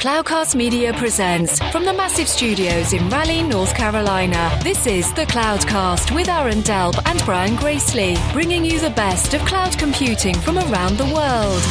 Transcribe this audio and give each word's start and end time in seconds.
Cloudcast 0.00 0.54
Media 0.54 0.94
presents 0.94 1.58
from 1.70 1.84
the 1.84 1.92
massive 1.92 2.26
studios 2.26 2.94
in 2.94 3.06
Raleigh, 3.10 3.42
North 3.42 3.74
Carolina. 3.74 4.58
This 4.62 4.86
is 4.86 5.12
the 5.12 5.26
Cloudcast 5.26 6.14
with 6.14 6.26
Aaron 6.26 6.62
Delp 6.62 6.98
and 7.04 7.22
Brian 7.26 7.54
Gracely, 7.54 8.16
bringing 8.32 8.64
you 8.64 8.80
the 8.80 8.88
best 8.88 9.34
of 9.34 9.42
cloud 9.42 9.76
computing 9.76 10.34
from 10.34 10.56
around 10.56 10.96
the 10.96 11.04
world. 11.04 11.62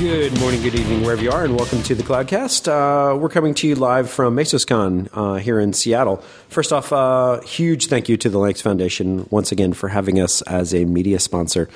Good 0.00 0.36
morning, 0.40 0.60
good 0.60 0.74
evening, 0.74 1.04
wherever 1.04 1.22
you 1.22 1.30
are, 1.30 1.44
and 1.44 1.56
welcome 1.56 1.84
to 1.84 1.94
the 1.94 2.02
Cloudcast. 2.02 2.66
Uh, 2.66 3.16
we're 3.16 3.28
coming 3.28 3.54
to 3.54 3.68
you 3.68 3.76
live 3.76 4.10
from 4.10 4.34
MesosCon 4.34 5.10
uh, 5.12 5.34
here 5.34 5.60
in 5.60 5.72
Seattle. 5.72 6.16
First 6.48 6.72
off, 6.72 6.92
uh, 6.92 7.42
huge 7.42 7.86
thank 7.86 8.08
you 8.08 8.16
to 8.16 8.28
the 8.28 8.38
Linux 8.40 8.60
Foundation 8.60 9.28
once 9.30 9.52
again 9.52 9.72
for 9.72 9.86
having 9.88 10.20
us 10.20 10.42
as 10.42 10.74
a 10.74 10.84
media 10.84 11.20
sponsor. 11.20 11.68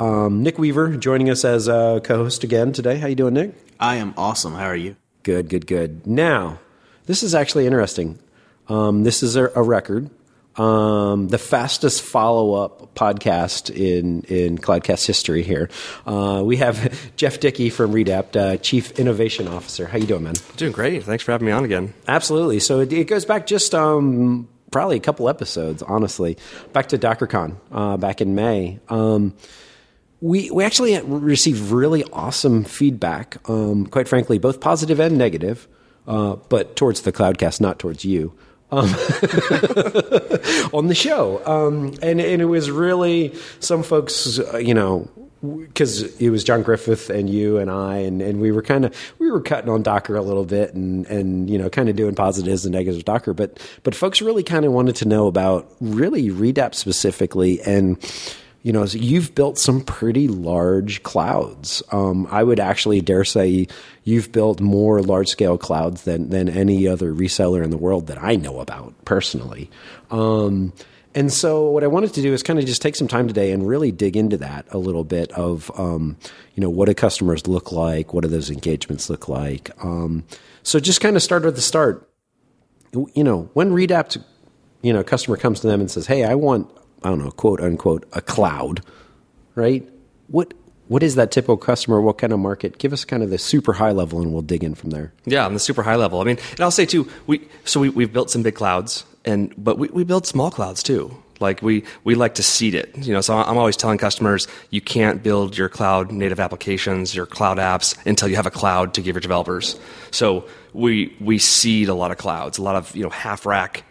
Um, 0.00 0.42
Nick 0.42 0.58
Weaver 0.58 0.96
joining 0.96 1.30
us 1.30 1.44
as 1.44 1.68
a 1.68 2.00
co-host 2.02 2.42
again 2.42 2.72
today. 2.72 2.98
How 2.98 3.06
you 3.06 3.14
doing, 3.14 3.34
Nick? 3.34 3.54
I 3.82 3.96
am 3.96 4.14
awesome. 4.16 4.54
How 4.54 4.66
are 4.66 4.76
you? 4.76 4.94
Good, 5.24 5.48
good, 5.48 5.66
good. 5.66 6.06
Now, 6.06 6.60
this 7.06 7.24
is 7.24 7.34
actually 7.34 7.66
interesting. 7.66 8.16
Um, 8.68 9.02
this 9.02 9.24
is 9.24 9.34
a, 9.34 9.50
a 9.56 9.62
record. 9.62 10.08
Um, 10.54 11.26
the 11.26 11.38
fastest 11.38 12.02
follow-up 12.02 12.94
podcast 12.94 13.74
in 13.74 14.22
in 14.22 14.58
Cloudcast 14.58 15.04
history. 15.04 15.42
Here, 15.42 15.68
uh, 16.06 16.42
we 16.44 16.58
have 16.58 17.12
Jeff 17.16 17.40
Dickey 17.40 17.70
from 17.70 17.92
Redapt, 17.92 18.36
uh, 18.36 18.56
Chief 18.58 19.00
Innovation 19.00 19.48
Officer. 19.48 19.88
How 19.88 19.98
you 19.98 20.06
doing, 20.06 20.22
man? 20.22 20.34
Doing 20.56 20.72
great. 20.72 21.02
Thanks 21.02 21.24
for 21.24 21.32
having 21.32 21.46
me 21.46 21.52
on 21.52 21.64
again. 21.64 21.92
Absolutely. 22.06 22.60
So 22.60 22.80
it, 22.80 22.92
it 22.92 23.08
goes 23.08 23.24
back 23.24 23.46
just 23.48 23.74
um, 23.74 24.48
probably 24.70 24.96
a 24.96 25.00
couple 25.00 25.28
episodes, 25.28 25.82
honestly, 25.82 26.38
back 26.72 26.90
to 26.90 26.98
DockerCon 26.98 27.56
uh, 27.72 27.96
back 27.96 28.20
in 28.20 28.36
May. 28.36 28.78
Um, 28.88 29.34
we 30.22 30.50
we 30.52 30.64
actually 30.64 30.98
received 31.00 31.70
really 31.70 32.04
awesome 32.12 32.64
feedback. 32.64 33.36
Um, 33.50 33.86
quite 33.86 34.08
frankly, 34.08 34.38
both 34.38 34.60
positive 34.60 35.00
and 35.00 35.18
negative, 35.18 35.68
uh, 36.06 36.36
but 36.48 36.76
towards 36.76 37.02
the 37.02 37.12
Cloudcast, 37.12 37.60
not 37.60 37.78
towards 37.78 38.04
you. 38.04 38.32
Um, 38.70 38.84
on 40.72 40.86
the 40.86 40.94
show, 40.94 41.44
um, 41.44 41.92
and 42.00 42.20
and 42.20 42.40
it 42.40 42.46
was 42.46 42.70
really 42.70 43.34
some 43.60 43.82
folks, 43.82 44.38
uh, 44.38 44.56
you 44.56 44.72
know, 44.72 45.10
because 45.42 46.02
it 46.18 46.30
was 46.30 46.42
John 46.42 46.62
Griffith 46.62 47.10
and 47.10 47.28
you 47.28 47.58
and 47.58 47.70
I, 47.70 47.96
and, 47.96 48.22
and 48.22 48.40
we 48.40 48.50
were 48.50 48.62
kind 48.62 48.86
of 48.86 48.96
we 49.18 49.30
were 49.30 49.42
cutting 49.42 49.68
on 49.68 49.82
Docker 49.82 50.16
a 50.16 50.22
little 50.22 50.46
bit, 50.46 50.72
and 50.72 51.04
and 51.06 51.50
you 51.50 51.58
know, 51.58 51.68
kind 51.68 51.90
of 51.90 51.96
doing 51.96 52.14
positives 52.14 52.64
and 52.64 52.72
negatives 52.72 52.96
of 52.96 53.04
Docker, 53.04 53.34
but 53.34 53.58
but 53.82 53.94
folks 53.94 54.22
really 54.22 54.42
kind 54.42 54.64
of 54.64 54.72
wanted 54.72 54.96
to 54.96 55.04
know 55.06 55.26
about 55.26 55.70
really 55.82 56.30
Redapt 56.30 56.74
specifically, 56.74 57.60
and 57.60 57.98
you 58.62 58.72
know, 58.72 58.84
you've 58.84 59.34
built 59.34 59.58
some 59.58 59.80
pretty 59.80 60.28
large 60.28 61.02
clouds. 61.02 61.82
Um, 61.90 62.28
I 62.30 62.44
would 62.44 62.60
actually 62.60 63.00
dare 63.00 63.24
say 63.24 63.66
you've 64.04 64.30
built 64.30 64.60
more 64.60 65.02
large 65.02 65.28
scale 65.28 65.58
clouds 65.58 66.02
than 66.02 66.30
than 66.30 66.48
any 66.48 66.86
other 66.86 67.12
reseller 67.12 67.64
in 67.64 67.70
the 67.70 67.76
world 67.76 68.06
that 68.06 68.22
I 68.22 68.36
know 68.36 68.60
about 68.60 68.94
personally. 69.04 69.68
Um, 70.10 70.72
and 71.14 71.32
so, 71.32 71.68
what 71.68 71.84
I 71.84 71.88
wanted 71.88 72.14
to 72.14 72.22
do 72.22 72.32
is 72.32 72.42
kind 72.42 72.58
of 72.58 72.64
just 72.64 72.80
take 72.80 72.96
some 72.96 73.08
time 73.08 73.28
today 73.28 73.50
and 73.52 73.66
really 73.66 73.92
dig 73.92 74.16
into 74.16 74.38
that 74.38 74.64
a 74.70 74.78
little 74.78 75.04
bit 75.04 75.30
of, 75.32 75.70
um, 75.78 76.16
you 76.54 76.62
know, 76.62 76.70
what 76.70 76.86
do 76.86 76.94
customers 76.94 77.46
look 77.46 77.70
like? 77.70 78.14
What 78.14 78.22
do 78.22 78.28
those 78.28 78.50
engagements 78.50 79.10
look 79.10 79.28
like? 79.28 79.70
Um, 79.84 80.24
so, 80.62 80.80
just 80.80 81.00
kind 81.00 81.16
of 81.16 81.22
start 81.22 81.44
at 81.44 81.54
the 81.54 81.60
start. 81.60 82.08
You 82.92 83.24
know, 83.24 83.50
when 83.54 83.72
Redapt, 83.72 84.22
you 84.82 84.92
know, 84.92 85.02
customer 85.02 85.36
comes 85.36 85.60
to 85.60 85.66
them 85.66 85.80
and 85.80 85.90
says, 85.90 86.06
"Hey, 86.06 86.24
I 86.24 86.34
want 86.34 86.70
I 87.04 87.08
don't 87.08 87.18
know, 87.18 87.30
quote 87.30 87.60
unquote, 87.60 88.04
a 88.12 88.20
cloud, 88.20 88.84
right? 89.54 89.88
What 90.28 90.54
what 90.88 91.02
is 91.02 91.14
that 91.14 91.30
typical 91.30 91.56
customer? 91.56 92.00
What 92.00 92.18
kind 92.18 92.32
of 92.32 92.38
market? 92.38 92.78
Give 92.78 92.92
us 92.92 93.04
kind 93.04 93.22
of 93.22 93.30
the 93.30 93.38
super 93.38 93.72
high 93.72 93.92
level, 93.92 94.20
and 94.20 94.32
we'll 94.32 94.42
dig 94.42 94.62
in 94.62 94.74
from 94.74 94.90
there. 94.90 95.12
Yeah, 95.24 95.46
on 95.46 95.54
the 95.54 95.60
super 95.60 95.82
high 95.82 95.96
level. 95.96 96.20
I 96.20 96.24
mean, 96.24 96.38
and 96.50 96.60
I'll 96.60 96.70
say 96.70 96.86
too, 96.86 97.08
we 97.26 97.48
so 97.64 97.80
we, 97.80 97.88
we've 97.88 98.12
built 98.12 98.30
some 98.30 98.42
big 98.42 98.54
clouds, 98.54 99.04
and 99.24 99.54
but 99.56 99.78
we, 99.78 99.88
we 99.88 100.04
build 100.04 100.26
small 100.26 100.50
clouds 100.50 100.82
too. 100.82 101.16
Like 101.40 101.60
we 101.62 101.84
we 102.04 102.14
like 102.14 102.34
to 102.36 102.42
seed 102.42 102.74
it, 102.74 102.96
you 102.96 103.12
know. 103.12 103.20
So 103.20 103.36
I'm 103.36 103.58
always 103.58 103.76
telling 103.76 103.98
customers 103.98 104.46
you 104.70 104.80
can't 104.80 105.22
build 105.22 105.56
your 105.58 105.68
cloud 105.68 106.12
native 106.12 106.38
applications, 106.38 107.14
your 107.14 107.26
cloud 107.26 107.58
apps 107.58 107.96
until 108.06 108.28
you 108.28 108.36
have 108.36 108.46
a 108.46 108.50
cloud 108.50 108.94
to 108.94 109.02
give 109.02 109.16
your 109.16 109.20
developers. 109.20 109.78
So 110.10 110.46
we 110.72 111.16
we 111.20 111.38
seed 111.38 111.88
a 111.88 111.94
lot 111.94 112.10
of 112.10 112.18
clouds, 112.18 112.58
a 112.58 112.62
lot 112.62 112.76
of 112.76 112.94
you 112.94 113.02
know 113.02 113.10
half 113.10 113.44
rack 113.44 113.82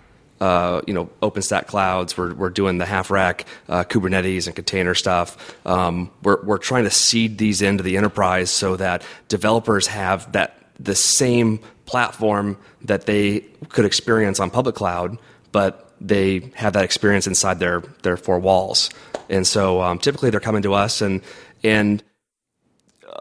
uh, 0.42 0.82
you 0.88 0.94
know, 0.94 1.10
OpenStack 1.22 1.68
clouds. 1.68 2.18
We're, 2.18 2.34
we're 2.34 2.50
doing 2.50 2.80
the 2.80 2.86
half 2.86 3.12
rack 3.12 3.46
uh, 3.70 3.84
Kubernetes 3.84 4.48
and 4.48 4.56
container 4.56 4.96
stuff. 4.96 5.56
Um, 5.66 6.10
we're, 6.24 6.44
we're 6.44 6.58
trying 6.58 6.84
to 6.86 6.90
seed 6.90 7.38
these 7.38 7.62
into 7.62 7.84
the 7.84 7.96
enterprise 7.96 8.50
so 8.50 8.76
that 8.76 9.04
developers 9.28 9.88
have 9.88 10.32
that 10.34 10.58
the 10.80 10.96
same 10.96 11.60
platform 11.86 12.58
that 12.82 13.06
they 13.06 13.42
could 13.70 13.86
experience 13.86 14.40
on 14.40 14.50
public 14.50 14.74
cloud, 14.74 15.20
but 15.52 15.94
they 16.02 16.52
have 16.56 16.74
that 16.74 16.84
experience 16.84 17.28
inside 17.28 17.60
their 17.60 17.82
their 18.02 18.18
four 18.18 18.40
walls. 18.40 18.90
And 19.30 19.46
so 19.46 19.80
um, 19.82 20.00
typically 20.00 20.32
they're 20.32 20.40
coming 20.40 20.64
to 20.64 20.74
us 20.74 21.02
and 21.02 21.22
and 21.64 22.04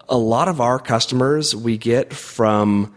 a 0.09 0.17
lot 0.17 0.49
of 0.49 0.61
our 0.61 0.79
customers 0.79 1.55
we 1.55 1.77
get 1.77 2.15
from 2.15 2.95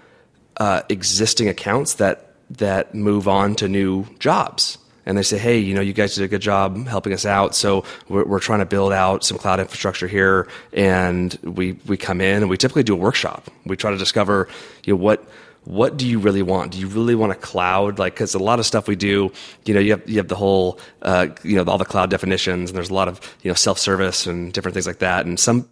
uh, 0.57 0.83
existing 0.87 1.49
accounts 1.49 1.95
that 1.95 2.22
that 2.57 2.93
move 2.93 3.27
on 3.27 3.55
to 3.55 3.67
new 3.67 4.05
jobs. 4.19 4.77
And 5.05 5.17
they 5.17 5.23
say, 5.23 5.37
hey, 5.37 5.59
you 5.59 5.73
know, 5.73 5.81
you 5.81 5.91
guys 5.91 6.15
did 6.15 6.23
a 6.23 6.27
good 6.29 6.41
job 6.41 6.87
helping 6.87 7.11
us 7.11 7.25
out. 7.25 7.55
So 7.55 7.83
we're, 8.07 8.23
we're 8.23 8.39
trying 8.39 8.59
to 8.59 8.65
build 8.65 8.93
out 8.93 9.25
some 9.25 9.37
cloud 9.37 9.59
infrastructure 9.59 10.07
here. 10.07 10.47
And 10.71 11.37
we, 11.43 11.73
we 11.85 11.97
come 11.97 12.21
in 12.21 12.37
and 12.41 12.49
we 12.49 12.57
typically 12.57 12.83
do 12.83 12.93
a 12.93 12.97
workshop. 12.97 13.49
We 13.65 13.75
try 13.75 13.91
to 13.91 13.97
discover, 13.97 14.47
you 14.85 14.93
know, 14.93 14.97
what, 15.01 15.27
what 15.65 15.97
do 15.97 16.07
you 16.07 16.19
really 16.19 16.41
want? 16.41 16.71
Do 16.71 16.79
you 16.79 16.87
really 16.87 17.15
want 17.15 17.31
a 17.31 17.35
cloud? 17.35 17.99
Like, 17.99 18.13
because 18.13 18.33
a 18.33 18.39
lot 18.39 18.59
of 18.59 18.65
stuff 18.65 18.87
we 18.87 18.95
do, 18.95 19.31
you 19.65 19.73
know, 19.73 19.79
you 19.79 19.91
have 19.91 20.09
you 20.09 20.17
have 20.17 20.27
the 20.27 20.35
whole, 20.35 20.79
uh, 21.01 21.27
you 21.43 21.55
know, 21.55 21.63
all 21.71 21.77
the 21.77 21.85
cloud 21.85 22.09
definitions, 22.09 22.69
and 22.69 22.75
there's 22.75 22.89
a 22.89 22.93
lot 22.93 23.07
of 23.07 23.21
you 23.43 23.49
know 23.49 23.55
self 23.55 23.79
service 23.79 24.27
and 24.27 24.51
different 24.51 24.73
things 24.73 24.87
like 24.87 24.99
that. 24.99 25.25
And 25.25 25.39
some 25.39 25.69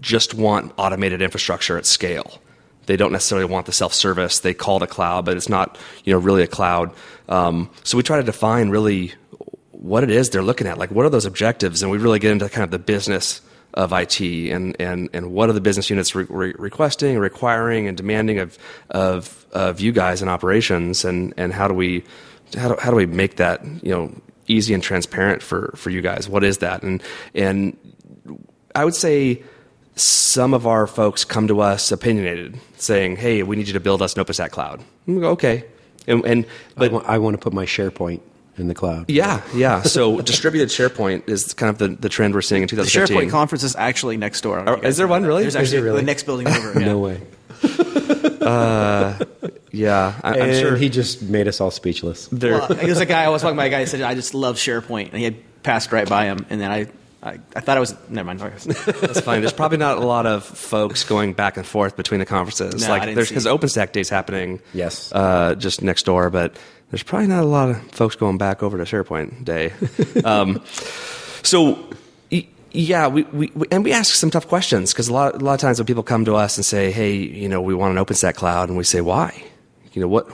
just 0.00 0.34
want 0.34 0.72
automated 0.76 1.22
infrastructure 1.22 1.76
at 1.76 1.86
scale. 1.86 2.40
They 2.90 2.96
don't 2.96 3.12
necessarily 3.12 3.44
want 3.44 3.66
the 3.66 3.72
self 3.72 3.94
service. 3.94 4.40
They 4.40 4.52
call 4.52 4.78
it 4.78 4.82
a 4.82 4.86
cloud, 4.88 5.24
but 5.24 5.36
it's 5.36 5.48
not 5.48 5.78
you 6.02 6.12
know 6.12 6.18
really 6.18 6.42
a 6.42 6.48
cloud. 6.48 6.92
Um, 7.28 7.70
so 7.84 7.96
we 7.96 8.02
try 8.02 8.16
to 8.16 8.24
define 8.24 8.70
really 8.70 9.12
what 9.70 10.02
it 10.02 10.10
is 10.10 10.30
they're 10.30 10.42
looking 10.42 10.66
at. 10.66 10.76
Like 10.76 10.90
what 10.90 11.06
are 11.06 11.08
those 11.08 11.24
objectives, 11.24 11.82
and 11.82 11.92
we 11.92 11.98
really 11.98 12.18
get 12.18 12.32
into 12.32 12.48
kind 12.48 12.64
of 12.64 12.72
the 12.72 12.80
business 12.80 13.42
of 13.74 13.92
IT 13.92 14.20
and 14.20 14.74
and 14.80 15.08
and 15.12 15.30
what 15.30 15.48
are 15.48 15.52
the 15.52 15.60
business 15.60 15.88
units 15.88 16.16
re- 16.16 16.26
re- 16.28 16.54
requesting, 16.58 17.16
requiring, 17.16 17.86
and 17.86 17.96
demanding 17.96 18.40
of 18.40 18.58
of 18.90 19.46
of 19.52 19.78
you 19.78 19.92
guys 19.92 20.20
in 20.20 20.28
operations, 20.28 21.04
and 21.04 21.32
and 21.36 21.52
how 21.52 21.68
do 21.68 21.74
we 21.74 22.02
how 22.58 22.70
do, 22.70 22.76
how 22.80 22.90
do 22.90 22.96
we 22.96 23.06
make 23.06 23.36
that 23.36 23.64
you 23.84 23.92
know 23.92 24.12
easy 24.48 24.74
and 24.74 24.82
transparent 24.82 25.44
for 25.44 25.72
for 25.76 25.90
you 25.90 26.02
guys? 26.02 26.28
What 26.28 26.42
is 26.42 26.58
that? 26.58 26.82
And 26.82 27.00
and 27.36 27.76
I 28.74 28.84
would 28.84 28.96
say 28.96 29.44
some 30.00 30.54
of 30.54 30.66
our 30.66 30.86
folks 30.86 31.24
come 31.24 31.48
to 31.48 31.60
us 31.60 31.92
opinionated, 31.92 32.58
saying, 32.76 33.16
"Hey, 33.16 33.42
we 33.42 33.56
need 33.56 33.66
you 33.66 33.74
to 33.74 33.80
build 33.80 34.02
us 34.02 34.16
an 34.16 34.24
OpenStack 34.24 34.50
cloud." 34.50 34.80
And 35.06 35.16
we 35.16 35.22
go, 35.22 35.30
"Okay," 35.30 35.64
and, 36.06 36.24
and 36.24 36.46
but 36.76 36.90
I 36.90 36.92
want, 36.92 37.06
I 37.06 37.18
want 37.18 37.34
to 37.34 37.42
put 37.42 37.52
my 37.52 37.66
SharePoint 37.66 38.20
in 38.56 38.68
the 38.68 38.74
cloud. 38.74 39.08
Yeah, 39.08 39.42
yeah. 39.54 39.82
So 39.82 40.20
distributed 40.22 40.68
SharePoint 40.68 41.28
is 41.28 41.54
kind 41.54 41.70
of 41.70 41.78
the, 41.78 41.88
the 41.88 42.08
trend 42.08 42.34
we're 42.34 42.42
seeing 42.42 42.62
in 42.62 42.68
2015. 42.68 43.16
The 43.16 43.22
SharePoint 43.26 43.30
conference 43.30 43.62
is 43.64 43.74
actually 43.76 44.16
next 44.16 44.42
door. 44.42 44.62
Oh, 44.66 44.74
is 44.76 44.96
there 44.96 45.08
one 45.08 45.24
really? 45.24 45.42
There's 45.42 45.56
actually 45.56 45.82
really? 45.82 46.00
the 46.00 46.06
next 46.06 46.24
building 46.24 46.46
over. 46.46 46.78
Yeah. 46.78 46.86
no 46.86 46.98
way. 46.98 47.20
uh, 48.40 49.18
yeah, 49.72 50.18
I, 50.22 50.38
am 50.38 50.54
sure 50.54 50.76
he 50.76 50.88
just 50.88 51.22
made 51.22 51.48
us 51.48 51.60
all 51.60 51.70
speechless. 51.70 52.26
There, 52.28 52.52
well, 52.52 52.68
there's 52.68 53.00
a 53.00 53.06
guy 53.06 53.24
I 53.24 53.28
was 53.28 53.42
talking 53.42 53.56
about. 53.56 53.66
A 53.66 53.70
guy 53.70 53.80
who 53.80 53.86
said, 53.86 54.00
"I 54.02 54.14
just 54.14 54.34
love 54.34 54.56
SharePoint," 54.56 55.08
and 55.10 55.18
he 55.18 55.24
had 55.24 55.62
passed 55.62 55.92
right 55.92 56.08
by 56.08 56.26
him, 56.26 56.46
and 56.48 56.60
then 56.60 56.70
I 56.70 56.86
I, 57.22 57.38
I 57.54 57.60
thought 57.60 57.76
I 57.76 57.80
was 57.80 57.94
never 58.08 58.26
mind. 58.26 58.40
That's 58.40 59.20
fine. 59.20 59.40
There's 59.40 59.52
probably 59.52 59.78
not 59.78 59.98
a 59.98 60.04
lot 60.04 60.26
of 60.26 60.44
folks 60.44 61.04
going 61.04 61.34
back 61.34 61.56
and 61.56 61.66
forth 61.66 61.96
between 61.96 62.20
the 62.20 62.26
conferences. 62.26 62.82
No, 62.82 62.88
like 62.88 63.14
there's 63.14 63.28
because 63.28 63.46
OpenStack 63.46 63.92
Day's 63.92 64.08
happening. 64.08 64.60
Yes. 64.72 65.12
Uh, 65.12 65.54
just 65.54 65.82
next 65.82 66.04
door, 66.04 66.30
but 66.30 66.56
there's 66.90 67.02
probably 67.02 67.28
not 67.28 67.42
a 67.42 67.46
lot 67.46 67.68
of 67.68 67.82
folks 67.90 68.16
going 68.16 68.38
back 68.38 68.62
over 68.62 68.82
to 68.82 68.84
SharePoint 68.84 69.44
Day. 69.44 69.72
um, 70.24 70.62
so 71.42 71.90
yeah, 72.72 73.08
we, 73.08 73.24
we, 73.24 73.52
and 73.70 73.84
we 73.84 73.92
ask 73.92 74.14
some 74.14 74.30
tough 74.30 74.48
questions 74.48 74.92
because 74.92 75.08
a 75.08 75.12
lot, 75.12 75.34
a 75.34 75.44
lot 75.44 75.54
of 75.54 75.60
times 75.60 75.78
when 75.78 75.86
people 75.86 76.02
come 76.02 76.24
to 76.24 76.36
us 76.36 76.56
and 76.56 76.64
say, 76.64 76.90
"Hey, 76.90 77.14
you 77.14 77.48
know, 77.48 77.60
we 77.60 77.74
want 77.74 77.96
an 77.96 78.04
OpenStack 78.04 78.36
cloud," 78.36 78.68
and 78.68 78.78
we 78.78 78.84
say, 78.84 79.00
"Why?" 79.00 79.42
You 79.92 80.02
know 80.02 80.08
what? 80.08 80.26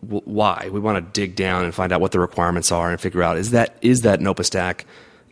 Why? 0.00 0.68
We 0.72 0.80
want 0.80 0.96
to 0.96 1.20
dig 1.20 1.36
down 1.36 1.64
and 1.64 1.72
find 1.74 1.92
out 1.92 2.00
what 2.00 2.10
the 2.10 2.18
requirements 2.18 2.72
are 2.72 2.90
and 2.90 3.00
figure 3.00 3.22
out 3.22 3.38
is 3.38 3.52
that 3.52 3.76
is 3.80 4.00
that 4.02 4.18
an 4.18 4.26
OpenStack 4.26 4.82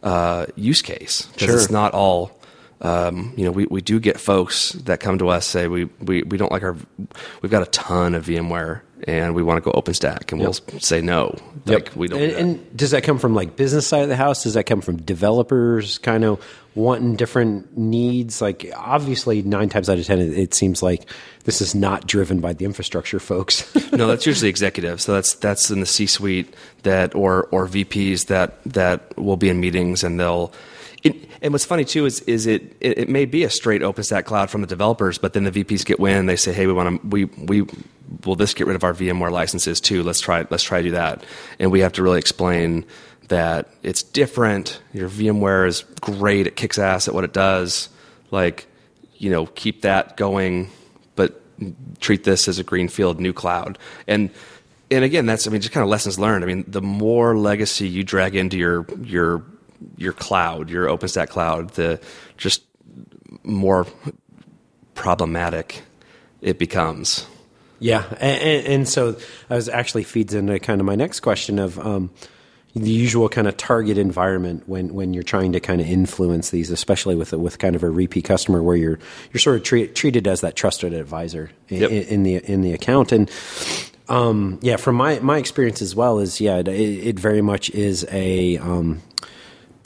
uh, 0.03 0.47
use 0.55 0.83
case 0.83 1.27
because 1.27 1.47
sure. 1.47 1.57
it's 1.57 1.71
not 1.71 1.93
all 1.95 2.36
um, 2.81 3.33
you 3.37 3.45
know, 3.45 3.53
we, 3.53 3.67
we 3.67 3.81
do 3.81 3.99
get 3.99 4.21
folks 4.21 4.73
that 4.73 5.01
come 5.01 5.19
to 5.19 5.29
us 5.29 5.47
say 5.47 5.67
we, 5.69 5.85
we, 6.01 6.23
we 6.23 6.37
don't 6.37 6.53
like 6.53 6.63
our 6.63 6.77
we've 7.41 7.51
got 7.51 7.63
a 7.63 7.71
ton 7.71 8.15
of 8.15 8.27
VMware 8.27 8.83
and 9.05 9.35
we 9.35 9.43
want 9.43 9.63
to 9.63 9.71
go 9.71 9.79
OpenStack, 9.79 10.33
and 10.33 10.41
we'll 10.41 10.55
say 10.55 11.01
no. 11.01 11.37
Like 11.67 11.91
we 11.95 12.09
don't. 12.09 12.21
And, 12.21 12.33
do 12.33 12.39
and 12.39 12.77
does 12.77 12.93
that 12.93 13.03
come 13.03 13.19
from 13.19 13.35
like 13.35 13.57
business 13.57 13.87
side 13.87 14.03
of 14.03 14.09
the 14.09 14.17
house? 14.17 14.45
Does 14.45 14.55
that 14.55 14.65
come 14.65 14.81
from 14.81 14.97
developers 14.97 15.99
kind 15.99 16.25
of 16.25 16.43
wanting 16.75 17.17
different 17.17 17.77
needs? 17.77 18.41
Like 18.41 18.71
obviously, 18.75 19.43
nine 19.43 19.69
times 19.69 19.91
out 19.91 19.99
of 19.99 20.07
ten, 20.07 20.19
it, 20.19 20.39
it 20.39 20.55
seems 20.55 20.83
like 20.83 21.09
this 21.45 21.61
is 21.61 21.75
not 21.75 22.07
driven 22.07 22.41
by 22.41 22.55
the 22.55 22.65
infrastructure 22.65 23.21
folks. 23.21 23.75
no, 23.93 24.07
that's 24.07 24.25
usually 24.25 24.49
executives. 24.49 25.05
So 25.05 25.13
that's 25.13 25.35
that's 25.35 25.71
in 25.71 25.81
the 25.81 25.87
C-suite 25.87 26.55
that 26.83 27.15
or 27.15 27.49
or 27.51 27.67
VPs 27.67 28.27
that 28.27 28.63
that 28.65 29.17
will 29.19 29.37
be 29.37 29.51
in 29.51 29.61
meetings 29.61 30.05
and 30.05 30.19
they'll. 30.19 30.53
It, 31.07 31.29
and 31.41 31.53
what's 31.53 31.65
funny 31.65 31.85
too 31.85 32.07
is 32.07 32.21
is 32.23 32.47
it, 32.47 32.77
it 32.81 32.99
it 32.99 33.09
may 33.09 33.25
be 33.25 33.45
a 33.45 33.51
straight 33.51 33.83
OpenStack 33.83 34.25
cloud 34.25 34.51
from 34.51 34.61
the 34.61 34.67
developers, 34.67 35.19
but 35.19 35.33
then 35.33 35.45
the 35.45 35.51
VPs 35.53 35.85
get 35.85 36.01
wind 36.01 36.19
and 36.19 36.29
they 36.29 36.37
say, 36.37 36.53
hey, 36.53 36.67
we 36.67 36.73
want 36.73 37.01
to 37.01 37.09
we 37.09 37.25
we 37.25 37.67
will 38.25 38.35
this 38.35 38.55
get 38.55 38.67
rid 38.67 38.77
of 38.77 38.85
our 38.85 38.93
VMware 38.93 39.31
licenses 39.31 39.81
too? 39.81 40.03
Let's 40.03 40.21
try 40.21 40.47
let's 40.51 40.65
try 40.65 40.79
to 40.79 40.89
do 40.89 40.93
that, 40.93 41.25
and 41.59 41.71
we 41.71 41.81
have 41.81 41.93
to 41.95 42.03
really 42.03 42.19
explain 42.19 42.85
that 43.29 43.69
it's 43.83 44.03
different. 44.03 44.81
Your 44.93 45.09
VMware 45.09 45.69
is 45.69 45.83
great; 46.01 46.47
it 46.47 46.57
kicks 46.57 46.79
ass 46.79 47.09
at 47.09 47.15
what 47.15 47.25
it 47.25 47.33
does. 47.33 47.89
Like 48.31 48.67
you 49.19 49.31
know, 49.31 49.47
keep 49.47 49.83
that 49.83 50.17
going, 50.17 50.71
but 51.15 51.41
treat 52.01 52.25
this 52.25 52.49
as 52.49 52.59
a 52.59 52.65
greenfield 52.65 53.19
new 53.19 53.33
cloud 53.33 53.79
and 54.07 54.31
and 54.91 55.05
again 55.05 55.25
that's 55.25 55.47
i 55.47 55.51
mean 55.51 55.61
just 55.61 55.73
kind 55.73 55.83
of 55.83 55.89
lessons 55.89 56.19
learned 56.19 56.45
i 56.45 56.47
mean 56.47 56.65
the 56.69 56.83
more 56.83 57.35
legacy 57.35 57.89
you 57.89 58.05
drag 58.05 58.37
into 58.37 58.59
your 58.59 58.87
your 59.03 59.43
your 59.97 60.13
cloud 60.13 60.71
your 60.71 60.87
openstack 60.87 61.29
cloud 61.29 61.71
the 61.71 62.01
just 62.37 62.63
more 63.43 63.87
problematic 64.95 65.83
it 66.41 66.59
becomes 66.59 67.27
Yeah, 67.79 68.05
and, 68.21 68.43
and, 68.43 68.67
and 68.67 68.89
so 68.89 69.17
I 69.51 69.55
was 69.55 69.69
actually 69.69 70.05
feeds 70.05 70.35
into 70.35 70.59
kind 70.59 70.81
of 70.81 70.87
my 70.87 70.95
next 70.97 71.21
question 71.21 71.59
of 71.59 71.79
um, 71.79 72.11
the 72.75 72.91
usual 72.91 73.29
kind 73.29 73.47
of 73.49 73.57
target 73.57 73.99
environment 73.99 74.63
when, 74.67 74.95
when 74.95 75.13
you're 75.15 75.23
trying 75.23 75.53
to 75.53 75.61
kind 75.61 75.81
of 75.81 75.87
influence 75.87 76.51
these, 76.51 76.71
especially 76.71 77.15
with 77.15 77.33
with 77.33 77.59
kind 77.59 77.75
of 77.77 77.83
a 77.83 77.91
repeat 77.91 78.25
customer 78.25 78.63
where 78.63 78.77
you're 78.77 78.99
you're 79.33 79.41
sort 79.41 79.57
of 79.57 79.63
treat, 79.63 79.95
treated 79.95 80.27
as 80.27 80.41
that 80.41 80.57
trusted 80.57 80.93
advisor 80.95 81.51
in, 81.69 81.81
Yep. 81.81 81.91
in 81.91 82.23
the 82.23 82.37
in 82.37 82.63
the 82.63 82.73
account 82.73 83.13
and. 83.13 83.31
Um, 84.09 84.61
yeah, 84.63 84.77
from 84.77 84.95
my, 84.95 85.19
my 85.19 85.37
experience 85.39 85.83
as 85.83 85.97
well 85.97 86.21
is 86.21 86.41
yeah, 86.41 86.59
it, 86.59 86.69
it 86.69 87.19
very 87.19 87.43
much 87.43 87.71
is 87.71 88.07
a 88.13 88.57
um, 88.59 89.03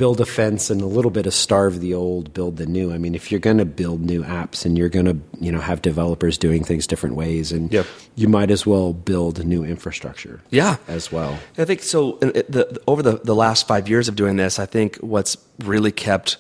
build 0.01 0.19
a 0.19 0.25
fence 0.25 0.71
and 0.71 0.81
a 0.81 0.87
little 0.87 1.11
bit 1.11 1.27
of 1.27 1.35
starve 1.35 1.79
the 1.81 1.93
old, 1.93 2.33
build 2.33 2.57
the 2.57 2.65
new. 2.65 2.91
I 2.91 2.97
mean, 2.97 3.15
if 3.15 3.31
you're 3.31 3.39
going 3.51 3.59
to 3.59 3.67
build 3.67 4.01
new 4.01 4.23
apps 4.25 4.65
and 4.65 4.79
you're 4.79 4.89
going 4.89 5.05
to 5.05 5.17
you 5.41 5.53
know 5.53 5.61
have 5.61 5.83
developers 5.83 6.39
doing 6.39 6.65
things 6.65 6.87
different 6.87 7.17
ways, 7.17 7.53
and 7.53 7.71
Yep. 7.71 7.87
you 8.17 8.27
might 8.27 8.51
as 8.51 8.65
well 8.65 8.95
build 8.95 9.45
new 9.45 9.63
infrastructure. 9.63 10.41
Yeah. 10.51 10.77
as 10.89 11.13
well. 11.13 11.39
I 11.59 11.67
think 11.67 11.83
so. 11.83 12.17
in- 12.19 12.33
The, 12.49 12.81
over 12.87 13.03
the, 13.03 13.21
the 13.23 13.35
last 13.35 13.69
five 13.69 13.89
years 13.91 14.09
of 14.09 14.17
doing 14.17 14.37
this, 14.37 14.59
I 14.59 14.65
think 14.67 14.97
what's 14.97 15.37
really 15.65 15.93
kept 15.93 16.39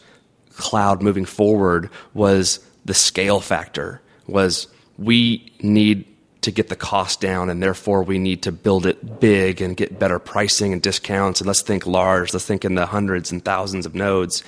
cloud 0.56 1.03
moving 1.03 1.27
forward 1.27 1.91
was 2.15 2.61
the 2.87 2.95
scale 2.95 3.41
factor. 3.41 4.01
Was 4.27 4.69
we 4.97 5.53
need 5.61 6.06
to 6.43 6.51
get 6.51 6.69
the 6.69 6.77
cost 6.77 7.21
down, 7.21 7.51
and 7.51 7.63
therefore 7.63 8.03
we 8.03 8.19
need 8.19 8.43
to 8.43 8.53
build 8.53 8.87
it 8.87 9.21
big 9.21 9.61
and 9.61 9.77
get 9.77 9.99
better 9.99 10.19
pricing 10.19 10.73
and 10.73 10.81
discounts. 10.81 11.41
And 11.41 11.47
let's 11.47 11.63
think 11.63 11.87
large. 11.87 12.33
Let's 12.33 12.47
think 12.47 12.65
in 12.65 12.75
the 12.75 12.87
hundreds 12.87 13.31
and 13.31 13.45
thousands 13.45 13.87
of 13.87 13.95
nodes, 13.95 14.43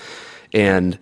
and 0.52 0.98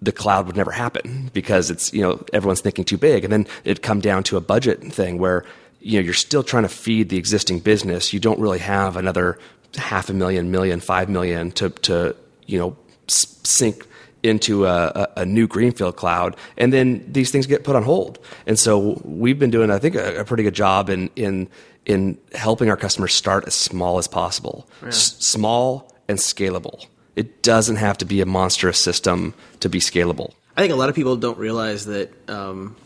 the 0.00 0.12
cloud 0.12 0.46
would 0.46 0.56
never 0.56 0.70
happen 0.70 1.30
because 1.32 1.70
it's 1.70 1.92
you 1.92 2.00
know 2.00 2.24
everyone's 2.32 2.60
thinking 2.60 2.84
too 2.84 2.96
big 2.96 3.24
and 3.24 3.32
then 3.32 3.46
it 3.64 3.82
come 3.82 4.00
down 4.00 4.22
to 4.22 4.36
a 4.36 4.40
budget 4.40 4.80
thing 4.92 5.18
where 5.18 5.44
you 5.80 5.98
know 5.98 6.04
you're 6.04 6.14
still 6.14 6.44
trying 6.44 6.62
to 6.62 6.68
feed 6.68 7.08
the 7.08 7.16
existing 7.16 7.58
business 7.58 8.12
you 8.12 8.20
don't 8.20 8.38
really 8.38 8.60
have 8.60 8.96
another 8.96 9.36
half 9.74 10.08
a 10.08 10.12
million 10.12 10.52
million 10.52 10.78
five 10.78 11.08
million 11.08 11.50
to 11.50 11.70
to 11.70 12.14
you 12.46 12.56
know 12.56 12.76
sink 13.08 13.84
into 14.24 14.66
a, 14.66 15.06
a, 15.18 15.26
new 15.26 15.46
greenfield 15.46 15.96
cloud 15.96 16.34
and 16.56 16.72
then 16.72 17.04
these 17.06 17.30
things 17.30 17.46
get 17.46 17.62
put 17.62 17.76
on 17.76 17.82
hold. 17.82 18.18
And 18.46 18.58
so 18.58 19.00
we've 19.04 19.38
been 19.38 19.50
doing 19.50 19.70
i 19.70 19.78
think 19.78 19.94
a, 19.94 20.20
a 20.20 20.24
pretty 20.24 20.42
good 20.42 20.54
job 20.54 20.88
in 20.88 21.10
in 21.14 21.48
in 21.84 22.18
helping 22.32 22.70
our 22.70 22.76
customers 22.76 23.12
start 23.12 23.44
as 23.46 23.54
small 23.54 23.98
as 23.98 24.08
possible. 24.08 24.66
S- 24.86 25.16
small 25.18 25.92
and 26.08 26.18
scalable. 26.18 26.86
It 27.14 27.42
doesn't 27.42 27.76
have 27.76 27.98
to 27.98 28.06
be 28.06 28.22
a 28.22 28.26
monstrous 28.26 28.78
system 28.78 29.34
to 29.60 29.68
be 29.68 29.80
scalable. 29.80 30.32
I 30.56 30.62
think 30.62 30.72
a 30.72 30.76
lot 30.76 30.88
of 30.88 30.94
people 30.94 31.16
don't 31.16 31.38
realize 31.38 31.84
that 31.86 32.10
um, 32.28 32.76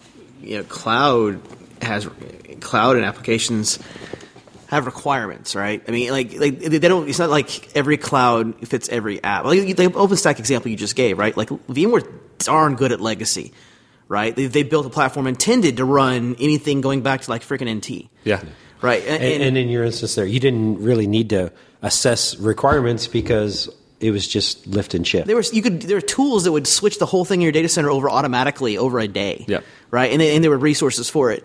you 0.43 0.59
know 0.59 0.65
cloud 0.65 1.41
has 1.81 2.09
cloud 2.61 2.97
and 2.97 3.05
applications 3.05 3.79
have 4.69 4.87
requirements, 4.87 5.55
right? 5.57 5.83
I 5.87 5.91
mean, 5.91 6.11
like 6.11 6.33
like 6.39 6.59
they 6.61 6.79
they 6.79 6.89
don't. 6.89 7.09
It's 7.09 7.19
not 7.19 7.31
like 7.31 7.75
every 7.77 7.97
cloud 7.97 8.67
fits 8.69 8.89
every 8.89 9.23
app. 9.25 9.45
Like 9.45 9.61
the 9.77 9.89
OpenStack 9.89 10.39
example 10.39 10.71
you 10.71 10.77
just 10.77 10.95
gave, 10.97 11.19
right? 11.19 11.37
Like 11.37 11.49
VMware 11.49 12.07
darn 12.39 12.77
good 12.77 12.93
at 12.93 13.01
legacy, 13.01 13.53
right? 14.09 14.35
They, 14.37 14.47
they 14.47 14.63
built 14.63 14.87
a 14.87 14.91
platform 14.91 15.27
intended 15.27 15.79
to 15.79 15.85
run 15.85 16.37
anything 16.39 16.81
going 16.81 17.01
back 17.03 17.23
to 17.23 17.31
like 17.31 17.43
freaking 17.43 17.75
NT, 17.75 18.09
Yeah. 18.25 18.43
right? 18.83 19.03
And, 19.07 19.23
And, 19.23 19.43
and 19.43 19.57
in 19.59 19.69
your 19.69 19.85
instance, 19.85 20.15
there, 20.15 20.25
you 20.27 20.39
didn't 20.39 20.83
really 20.83 21.07
need 21.07 21.31
to 21.31 21.51
assess 21.83 22.37
requirements 22.39 23.07
because 23.09 23.69
it 24.01 24.11
was 24.13 24.29
just 24.29 24.67
lift 24.67 24.95
and 24.95 25.05
shift. 25.07 25.27
there 25.27 25.35
was 25.37 25.53
you 25.53 25.61
could 25.63 25.83
there 25.83 25.97
are 25.97 26.01
tools 26.01 26.45
that 26.45 26.53
would 26.53 26.67
switch 26.69 26.99
the 27.01 27.07
whole 27.07 27.25
thing 27.25 27.41
in 27.41 27.45
your 27.45 27.53
data 27.53 27.69
center 27.69 27.91
over 27.91 28.09
automatically 28.09 28.79
over 28.79 29.01
a 29.01 29.09
day. 29.09 29.45
Yeah. 29.49 29.61
Right. 29.91 30.13
And, 30.13 30.21
they- 30.21 30.35
and 30.37 30.45
there 30.45 30.51
were 30.51 30.59
resources 30.59 31.09
for 31.11 31.33
it. 31.33 31.45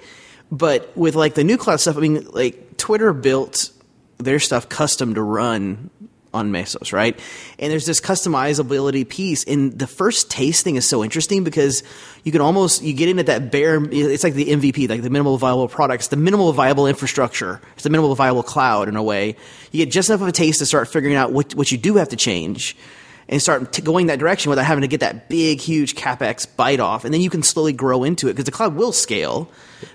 But 0.53 0.95
with 0.95 1.15
like 1.15 1.33
the 1.33 1.43
new 1.43 1.57
cloud 1.57 1.77
stuff, 1.77 1.97
I 1.97 2.01
mean, 2.01 2.27
like 2.29 2.77
Twitter 2.77 3.11
built 3.11 3.71
their 4.19 4.37
stuff 4.39 4.69
custom 4.69 5.15
to 5.15 5.21
run 5.23 5.89
on 6.31 6.51
Mesos, 6.51 6.93
right? 6.93 7.19
And 7.57 7.71
there's 7.71 7.87
this 7.87 7.99
customizability 7.99 9.09
piece. 9.09 9.43
And 9.45 9.77
the 9.77 9.87
first 9.87 10.29
taste 10.29 10.63
thing 10.63 10.75
is 10.75 10.87
so 10.87 11.03
interesting 11.03 11.43
because 11.43 11.81
you 12.23 12.31
can 12.31 12.39
almost 12.39 12.83
you 12.83 12.93
get 12.93 13.09
into 13.09 13.23
that 13.23 13.51
bare. 13.51 13.83
It's 13.83 14.23
like 14.23 14.35
the 14.35 14.45
MVP, 14.45 14.87
like 14.87 15.01
the 15.01 15.09
minimal 15.09 15.39
viable 15.39 15.67
products, 15.67 16.09
the 16.09 16.17
minimal 16.17 16.53
viable 16.53 16.85
infrastructure. 16.85 17.59
It's 17.73 17.83
the 17.83 17.89
minimal 17.89 18.13
viable 18.13 18.43
cloud 18.43 18.87
in 18.87 18.95
a 18.95 19.01
way. 19.01 19.35
You 19.71 19.83
get 19.83 19.91
just 19.91 20.09
enough 20.09 20.21
of 20.21 20.27
a 20.27 20.31
taste 20.31 20.59
to 20.59 20.67
start 20.67 20.87
figuring 20.87 21.15
out 21.15 21.31
what 21.31 21.55
what 21.55 21.71
you 21.71 21.79
do 21.79 21.95
have 21.95 22.09
to 22.09 22.15
change 22.15 22.77
and 23.29 23.41
start 23.41 23.71
t- 23.71 23.81
going 23.81 24.07
that 24.07 24.19
direction 24.19 24.49
without 24.49 24.65
having 24.65 24.81
to 24.81 24.87
get 24.87 24.99
that 24.99 25.29
big, 25.29 25.59
huge 25.59 25.95
capex 25.95 26.47
bite 26.55 26.79
off, 26.79 27.05
and 27.05 27.13
then 27.13 27.21
you 27.21 27.29
can 27.29 27.43
slowly 27.43 27.73
grow 27.73 28.03
into 28.03 28.27
it 28.27 28.33
because 28.33 28.45
the 28.45 28.51
cloud 28.51 28.75
will 28.75 28.91
scale, 28.91 29.49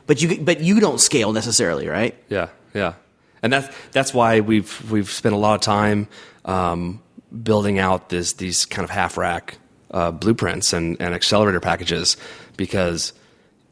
but 0.07 0.21
you 0.23 0.41
but 0.41 0.61
you 0.61 0.81
don't 0.81 1.01
scale 1.01 1.33
necessarily, 1.33 1.89
right? 1.89 2.15
Yeah, 2.29 2.49
yeah, 2.75 2.95
and 3.43 3.53
that's 3.53 3.75
that's 3.93 4.15
why 4.15 4.41
we've 4.41 4.91
we've 4.91 5.11
spent 5.11 5.35
a 5.35 5.39
lot 5.39 5.55
of 5.55 5.61
time 5.61 6.09
um, 6.45 7.03
building 7.43 7.79
out 7.79 8.09
this 8.09 8.35
these 8.35 8.65
kind 8.65 8.85
of 8.85 8.91
half 8.91 9.17
rack 9.17 9.59
uh, 9.91 10.11
blueprints 10.11 10.73
and, 10.73 10.97
and 11.01 11.15
accelerator 11.15 11.61
packages 11.61 12.17
because 12.57 13.13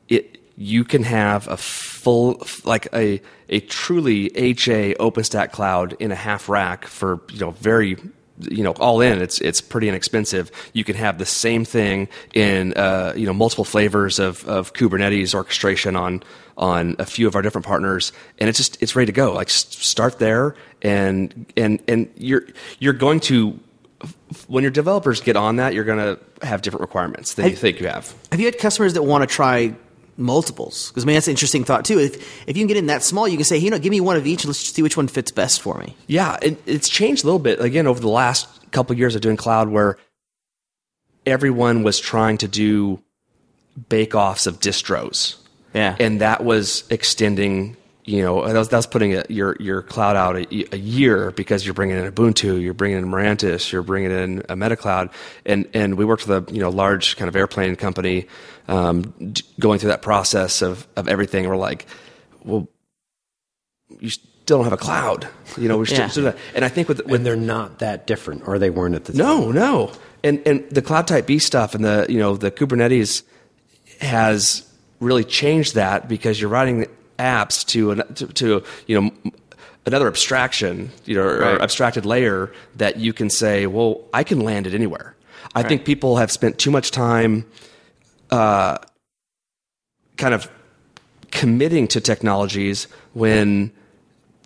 it 0.09 0.39
you 0.57 0.85
can 0.85 1.03
have 1.03 1.47
a 1.49 1.57
full 1.57 2.43
like 2.65 2.89
a 2.95 3.21
a 3.49 3.61
truly 3.61 4.31
HA 4.37 4.95
OpenStack 4.95 5.53
cloud 5.53 5.95
in 5.99 6.11
a 6.11 6.15
half 6.15 6.49
rack 6.49 6.87
for 6.87 7.21
you 7.31 7.41
know 7.41 7.51
very 7.53 7.97
you 8.41 8.63
know 8.63 8.73
all 8.73 9.01
in 9.01 9.21
it's 9.21 9.41
it's 9.41 9.61
pretty 9.61 9.89
inexpensive. 9.89 10.51
You 10.73 10.85
can 10.85 10.97
have 10.97 11.19
the 11.19 11.27
same 11.27 11.65
thing 11.65 12.09
in 12.35 12.75
uh, 12.75 13.13
you 13.17 13.27
know 13.27 13.33
multiple 13.33 13.65
flavors 13.65 14.19
of, 14.19 14.47
of 14.49 14.73
kubernetes 14.73 15.35
orchestration 15.35 15.97
on 15.97 16.23
on 16.57 16.97
a 16.99 17.05
few 17.05 17.27
of 17.27 17.37
our 17.37 17.43
different 17.43 17.67
partners 17.67 18.13
and 18.39 18.49
it's 18.49 18.59
just 18.59 18.83
it's 18.83 18.97
ready 18.97 19.07
to 19.07 19.13
go. 19.13 19.33
Like 19.33 19.51
start 19.51 20.19
there 20.19 20.55
and 20.83 21.47
and 21.57 21.83
and 21.89 22.11
you're 22.17 22.47
you're 22.79 22.93
going 22.93 23.21
to 23.21 23.59
when 24.47 24.63
your 24.63 24.71
developers 24.71 25.21
get 25.21 25.37
on 25.37 25.57
that 25.57 25.73
you're 25.73 25.85
going 25.85 25.99
to 25.99 26.47
have 26.47 26.63
different 26.63 26.83
requirements 26.83 27.35
than 27.35 27.49
you 27.49 27.57
think 27.57 27.81
you 27.81 27.87
have. 27.89 28.15
Have 28.31 28.41
you 28.41 28.47
had 28.47 28.59
customers 28.59 28.95
that 28.95 29.03
want 29.03 29.29
to 29.29 29.35
try 29.35 29.75
multiples? 30.17 30.89
Because 30.89 31.05
I 31.05 31.07
mean 31.07 31.15
that's 31.15 31.27
an 31.29 31.33
interesting 31.33 31.65
thought 31.65 31.85
too. 31.85 31.99
If 31.99 32.15
if 32.49 32.57
you 32.57 32.63
can 32.63 32.67
get 32.69 32.77
in 32.77 32.87
that 32.87 33.03
small, 33.03 33.27
you 33.29 33.37
can 33.37 33.45
say, 33.45 33.57
you 33.59 33.71
know, 33.71 33.79
give 33.79 33.91
me 33.91 34.01
one 34.01 34.17
of 34.17 34.27
each. 34.27 34.45
Let's 34.45 34.59
see 34.59 34.83
which 34.83 34.97
one 34.97 35.09
fits 35.09 35.31
best 35.31 35.61
for 35.63 35.79
me. 35.79 35.97
Yeah, 36.07 36.37
it, 36.43 36.61
it's 36.67 36.89
changed 36.89 37.25
a 37.25 37.27
little 37.27 37.39
bit 37.39 37.61
again 37.61 37.87
over 37.87 38.01
the 38.01 38.09
last 38.09 38.49
couple 38.73 38.93
of 38.93 38.99
years 38.99 39.15
of 39.15 39.21
doing 39.21 39.37
cloud, 39.37 39.69
where 39.69 39.97
everyone 41.25 41.83
was 41.83 41.99
trying 41.99 42.39
to 42.39 42.49
do 42.49 43.03
bake-offs 43.89 44.47
of 44.47 44.61
distros, 44.61 45.37
Yeah. 45.75 45.97
and 46.01 46.21
that 46.21 46.45
was 46.45 46.85
extending. 46.91 47.77
You 48.07 48.23
know, 48.23 48.45
that's 48.45 48.55
was, 48.57 48.69
that 48.69 48.77
was 48.77 48.87
putting 48.87 49.15
a, 49.15 49.25
your 49.29 49.57
your 49.59 49.83
cloud 49.83 50.15
out 50.15 50.37
a, 50.37 50.75
a 50.75 50.79
year 50.79 51.33
because 51.33 51.65
you're 51.67 51.75
bringing 51.75 51.97
in 51.97 52.11
Ubuntu, 52.13 52.63
you're 52.63 52.73
bringing 52.73 52.99
in 52.99 53.07
Mirantis, 53.07 53.73
you're 53.73 53.83
bringing 53.83 54.13
in 54.13 54.39
a 54.49 54.55
MetaCloud, 54.55 55.13
and 55.45 55.69
and 55.75 55.97
we 55.97 56.05
worked 56.05 56.27
with 56.29 56.49
a 56.49 56.55
you 56.55 56.61
know 56.61 56.71
large 56.71 57.17
kind 57.17 57.29
of 57.29 57.35
airplane 57.35 57.75
company, 57.75 58.29
um, 58.69 59.13
d- 59.33 59.43
going 59.59 59.81
through 59.81 59.91
that 59.91 60.03
process 60.03 60.63
of 60.63 60.87
of 60.95 61.09
everything. 61.09 61.49
We're 61.49 61.57
like, 61.57 61.87
well, 62.45 62.69
you, 63.99 64.11
still 64.11 64.59
don't 64.59 64.63
have 64.65 64.73
a 64.73 64.77
cloud. 64.77 65.27
You 65.59 65.67
know, 65.67 65.77
we're 65.77 65.87
still, 65.87 65.99
Yeah. 65.99 66.07
still. 66.09 66.35
And 66.55 66.65
I 66.65 66.69
think 66.69 66.87
with, 66.89 66.99
with 66.99 67.09
when 67.09 67.25
they're 67.25 67.35
not 67.35 67.81
that 67.81 68.07
different, 68.07 68.47
or 68.47 68.61
they 68.61 68.71
weren't 68.71 68.95
at 68.95 69.07
the 69.07 69.15
time. 69.15 69.19
no, 69.19 69.51
no, 69.51 69.93
and 70.23 70.41
and 70.47 70.65
the 70.71 70.81
cloud 70.83 71.09
type 71.09 71.27
B 71.27 71.41
stuff 71.41 71.75
and 71.75 71.85
the 71.85 72.07
you 72.09 72.21
know 72.21 72.37
the 72.37 72.53
Kubernetes 72.53 73.25
has 74.01 74.63
really 75.01 75.25
changed 75.25 75.75
that 75.75 76.09
because 76.09 76.41
you're 76.41 76.51
writing 76.51 76.87
apps 77.19 77.65
to 77.67 77.93
an, 77.93 78.15
to, 78.15 78.27
to 78.29 78.65
you 78.87 79.01
know 79.01 79.33
another 79.87 80.09
abstraction, 80.09 80.91
you 81.05 81.15
know, 81.15 81.23
or 81.23 81.63
abstracted 81.63 82.05
layer 82.05 82.53
that 82.75 82.99
you 82.99 83.13
can 83.13 83.31
say, 83.31 83.67
well, 83.67 84.01
I 84.13 84.25
can 84.25 84.41
land 84.41 84.67
it 84.67 84.75
anywhere. 84.75 85.15
I 85.55 85.63
think 85.63 85.85
people 85.85 86.17
have 86.17 86.31
spent 86.31 86.59
too 86.59 86.71
much 86.71 86.91
time, 86.91 87.47
uh, 88.31 88.79
kind 90.17 90.35
of 90.35 90.51
committing 91.31 91.87
to 91.89 92.01
technologies 92.01 92.89
when 93.15 93.71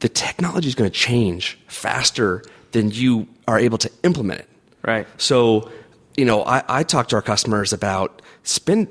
the 0.01 0.09
technology 0.09 0.69
is 0.69 0.75
going 0.75 0.91
to 0.91 0.97
change 0.97 1.59
faster 1.69 2.43
than 2.73 2.91
you 2.91 3.27
are 3.49 3.59
able 3.59 3.79
to 3.79 3.91
implement 4.03 4.41
it. 4.41 4.49
Right. 4.83 5.07
So, 5.17 5.71
you 6.17 6.25
know, 6.25 6.45
I, 6.45 6.63
I 6.69 6.83
talk 6.83 7.09
to 7.09 7.17
our 7.17 7.23
customers 7.23 7.73
about 7.73 8.23
spend 8.43 8.89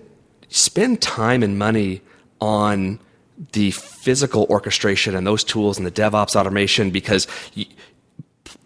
spend 0.49 1.01
time 1.01 1.43
and 1.43 1.59
money 1.59 2.01
on 2.41 2.99
the 3.53 3.71
physical 3.71 4.45
orchestration 4.49 5.15
and 5.15 5.25
those 5.25 5.43
tools 5.43 5.77
and 5.77 5.87
the 5.87 5.91
DevOps 5.91 6.35
automation 6.35 6.91
because 6.91 7.27
you 7.53 7.65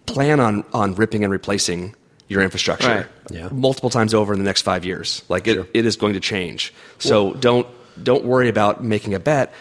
plan 0.05 0.39
on 0.39 0.63
on 0.73 0.95
ripping 0.95 1.23
and 1.23 1.31
replacing 1.31 1.95
your 2.27 2.41
infrastructure 2.41 2.87
Right. 2.87 3.05
Yeah. 3.29 3.49
multiple 3.51 3.89
times 3.89 4.13
over 4.13 4.33
in 4.33 4.39
the 4.39 4.45
next 4.45 4.63
five 4.63 4.85
years. 4.85 5.23
Like 5.29 5.47
it, 5.47 5.69
it 5.73 5.85
is 5.85 5.95
going 5.95 6.13
to 6.13 6.19
change. 6.19 6.73
So 6.97 7.33
don't 7.33 7.67
don't 8.01 8.25
worry 8.25 8.49
about 8.49 8.83
making 8.83 9.13
a 9.13 9.19
bet. 9.19 9.53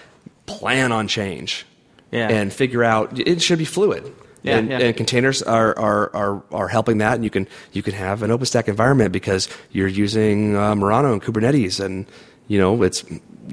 Plan 0.46 0.92
on 0.92 1.08
change. 1.08 1.66
Yeah. 2.10 2.28
And 2.28 2.52
figure 2.52 2.82
out 2.84 3.18
it 3.18 3.42
should 3.42 3.58
be 3.58 3.64
fluid. 3.64 4.10
Yeah, 4.42 4.58
and, 4.58 4.68
yeah. 4.68 4.78
and 4.80 4.96
containers 4.96 5.40
are, 5.40 5.78
are, 5.78 6.16
are, 6.16 6.42
are 6.50 6.66
helping 6.66 6.98
that, 6.98 7.14
and 7.14 7.22
you 7.22 7.30
can 7.30 7.46
you 7.72 7.80
can 7.80 7.92
have 7.94 8.24
an 8.24 8.30
OpenStack 8.30 8.66
environment 8.66 9.12
because 9.12 9.48
you're 9.70 9.86
using 9.86 10.56
uh, 10.56 10.74
Murano 10.74 11.12
and 11.12 11.22
Kubernetes, 11.22 11.78
and 11.78 12.06
you 12.48 12.58
know 12.58 12.82
it's 12.82 13.04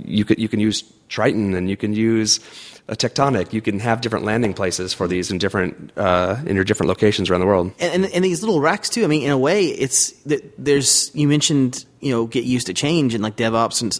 you 0.03 0.25
could 0.25 0.39
you 0.39 0.49
can 0.49 0.59
use 0.59 0.83
Triton 1.09 1.53
and 1.53 1.69
you 1.69 1.75
can 1.75 1.93
use 1.93 2.39
a 2.87 2.95
Tectonic. 2.95 3.53
You 3.53 3.61
can 3.61 3.79
have 3.79 4.01
different 4.01 4.25
landing 4.25 4.53
places 4.53 4.93
for 4.93 5.07
these 5.07 5.31
in 5.31 5.37
different 5.37 5.91
uh, 5.97 6.37
in 6.45 6.55
your 6.55 6.63
different 6.63 6.87
locations 6.87 7.29
around 7.29 7.41
the 7.41 7.47
world. 7.47 7.71
and, 7.79 8.05
and, 8.05 8.13
and 8.13 8.25
these 8.25 8.41
little 8.41 8.61
racks 8.61 8.89
too. 8.89 9.03
I 9.03 9.07
mean, 9.07 9.23
in 9.23 9.31
a 9.31 9.37
way, 9.37 9.65
it's 9.65 10.11
there's 10.57 11.13
you 11.13 11.27
mentioned 11.27 11.85
you 11.99 12.11
know 12.11 12.25
get 12.25 12.45
used 12.45 12.67
to 12.67 12.73
change 12.73 13.13
and 13.13 13.23
like 13.23 13.35
DevOps 13.35 13.81
and 13.81 13.99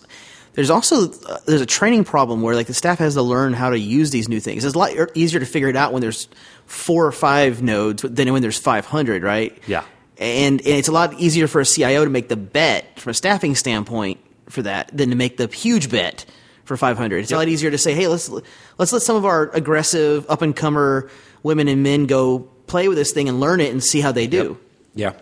there's 0.54 0.70
also 0.70 1.12
uh, 1.12 1.38
there's 1.46 1.62
a 1.62 1.66
training 1.66 2.04
problem 2.04 2.42
where 2.42 2.56
like 2.56 2.68
the 2.68 2.74
staff 2.74 3.00
has 3.00 3.14
to 3.14 3.22
learn 3.22 3.54
how 3.54 3.70
to 3.70 3.80
use 3.80 4.12
these 4.12 4.28
new 4.28 4.40
things. 4.40 4.66
It's 4.66 4.76
a 4.76 4.78
lot 4.78 4.92
easier 5.16 5.40
to 5.40 5.46
figure 5.46 5.70
it 5.70 5.76
out 5.76 5.94
when 5.94 6.02
there's 6.02 6.28
four 6.66 7.06
or 7.06 7.12
five 7.12 7.62
nodes 7.62 8.02
than 8.02 8.32
when 8.34 8.42
there's 8.42 8.58
500, 8.58 9.24
right? 9.24 9.58
Yeah. 9.68 9.86
And, 10.18 10.60
and 10.60 10.68
it's 10.68 10.90
a 10.90 10.92
lot 10.92 11.14
easier 11.14 11.48
for 11.48 11.62
a 11.62 11.66
CIO 11.66 12.04
to 12.04 12.12
make 12.12 12.28
the 12.28 12.36
bet 12.36 13.00
from 13.00 13.12
a 13.12 13.14
staffing 13.14 13.56
standpoint 13.56 14.20
for 14.50 14.64
that 14.64 14.90
than 14.96 15.12
to 15.12 15.16
make 15.16 15.38
the 15.38 15.48
huge 15.48 15.90
bet 15.90 16.26
for 16.70 16.78
500. 16.78 17.18
It's 17.24 17.32
a 17.32 17.36
lot 17.36 17.48
easier 17.50 17.72
to 17.72 17.78
say, 17.78 17.94
hey, 17.94 18.08
let's 18.08 18.30
let's 18.78 18.94
let 18.94 19.02
some 19.02 19.16
of 19.18 19.26
our 19.26 19.50
aggressive 19.54 20.26
up 20.30 20.42
and 20.42 20.56
comer 20.56 21.10
women 21.44 21.68
and 21.68 21.84
men 21.84 22.06
go 22.06 22.40
play 22.68 22.88
with 22.88 22.96
this 22.98 23.12
thing 23.12 23.28
and 23.28 23.40
learn 23.42 23.60
it 23.60 23.72
and 23.72 23.84
see 23.84 24.00
how 24.00 24.12
they 24.14 24.28
do. 24.28 24.58
Yeah. 24.94 25.14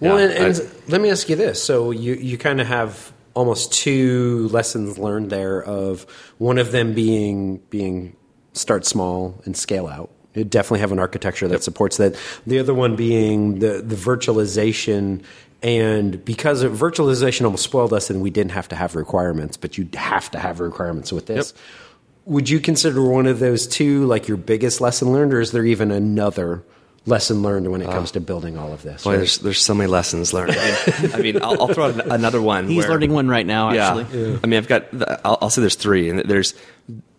Well, 0.00 0.18
Yeah, 0.18 0.26
and, 0.26 0.32
and 0.32 0.56
I- 0.56 0.70
let 0.90 1.00
me 1.00 1.10
ask 1.10 1.28
you 1.28 1.36
this: 1.36 1.62
so 1.62 1.90
you 1.90 2.14
you 2.14 2.38
kind 2.38 2.60
of 2.60 2.68
have 2.68 3.12
almost 3.34 3.72
two 3.72 4.48
lessons 4.52 4.96
learned 4.96 5.28
there. 5.30 5.60
Of 5.62 6.06
one 6.38 6.56
of 6.58 6.70
them 6.72 6.94
being 6.94 7.58
being 7.68 8.16
start 8.52 8.86
small 8.86 9.40
and 9.44 9.56
scale 9.56 9.86
out. 9.88 10.10
You 10.34 10.44
definitely 10.44 10.78
have 10.80 10.92
an 10.92 11.00
architecture 11.00 11.48
that 11.48 11.64
supports 11.64 11.96
that. 11.96 12.14
The 12.46 12.60
other 12.60 12.72
one 12.74 12.94
being 12.94 13.58
the 13.58 13.82
the 13.82 13.96
virtualization. 13.96 15.24
And 15.62 16.24
because 16.24 16.62
of 16.62 16.72
virtualization 16.72 17.44
almost 17.44 17.64
spoiled 17.64 17.92
us, 17.92 18.08
and 18.08 18.22
we 18.22 18.30
didn't 18.30 18.52
have 18.52 18.68
to 18.68 18.76
have 18.76 18.96
requirements, 18.96 19.56
but 19.58 19.76
you 19.76 19.88
have 19.94 20.30
to 20.30 20.38
have 20.38 20.58
requirements 20.60 21.12
with 21.12 21.26
this. 21.26 21.52
Would 22.24 22.48
you 22.48 22.60
consider 22.60 23.02
one 23.02 23.26
of 23.26 23.38
those 23.40 23.66
two 23.66 24.06
like 24.06 24.26
your 24.28 24.36
biggest 24.38 24.80
lesson 24.80 25.12
learned, 25.12 25.34
or 25.34 25.40
is 25.40 25.52
there 25.52 25.64
even 25.64 25.90
another 25.90 26.62
lesson 27.06 27.42
learned 27.42 27.70
when 27.72 27.80
it 27.82 27.86
comes 27.86 28.10
to 28.12 28.20
building 28.20 28.56
all 28.56 28.72
of 28.72 28.82
this? 28.82 29.04
Boy, 29.04 29.16
there's 29.18 29.38
there's 29.38 29.60
so 29.60 29.74
many 29.74 29.88
lessons 29.90 30.32
learned. 30.32 30.52
I 30.52 30.64
mean, 31.02 31.12
I 31.14 31.18
mean 31.20 31.42
I'll, 31.42 31.60
I'll 31.62 31.68
throw 31.74 31.86
out 31.88 32.06
another 32.10 32.40
one. 32.40 32.66
He's 32.68 32.78
where- 32.84 32.90
learning 32.92 33.12
one 33.12 33.28
right 33.28 33.46
now, 33.46 33.72
Yeah. 33.72 33.98
actually. 34.00 34.38
I 34.42 34.46
mean, 34.46 34.58
I've 34.58 34.68
got. 34.68 34.90
The, 34.92 35.20
I'll, 35.26 35.38
I'll 35.42 35.50
say 35.50 35.60
there's 35.60 35.74
three, 35.76 36.08
and 36.08 36.20
there's 36.20 36.54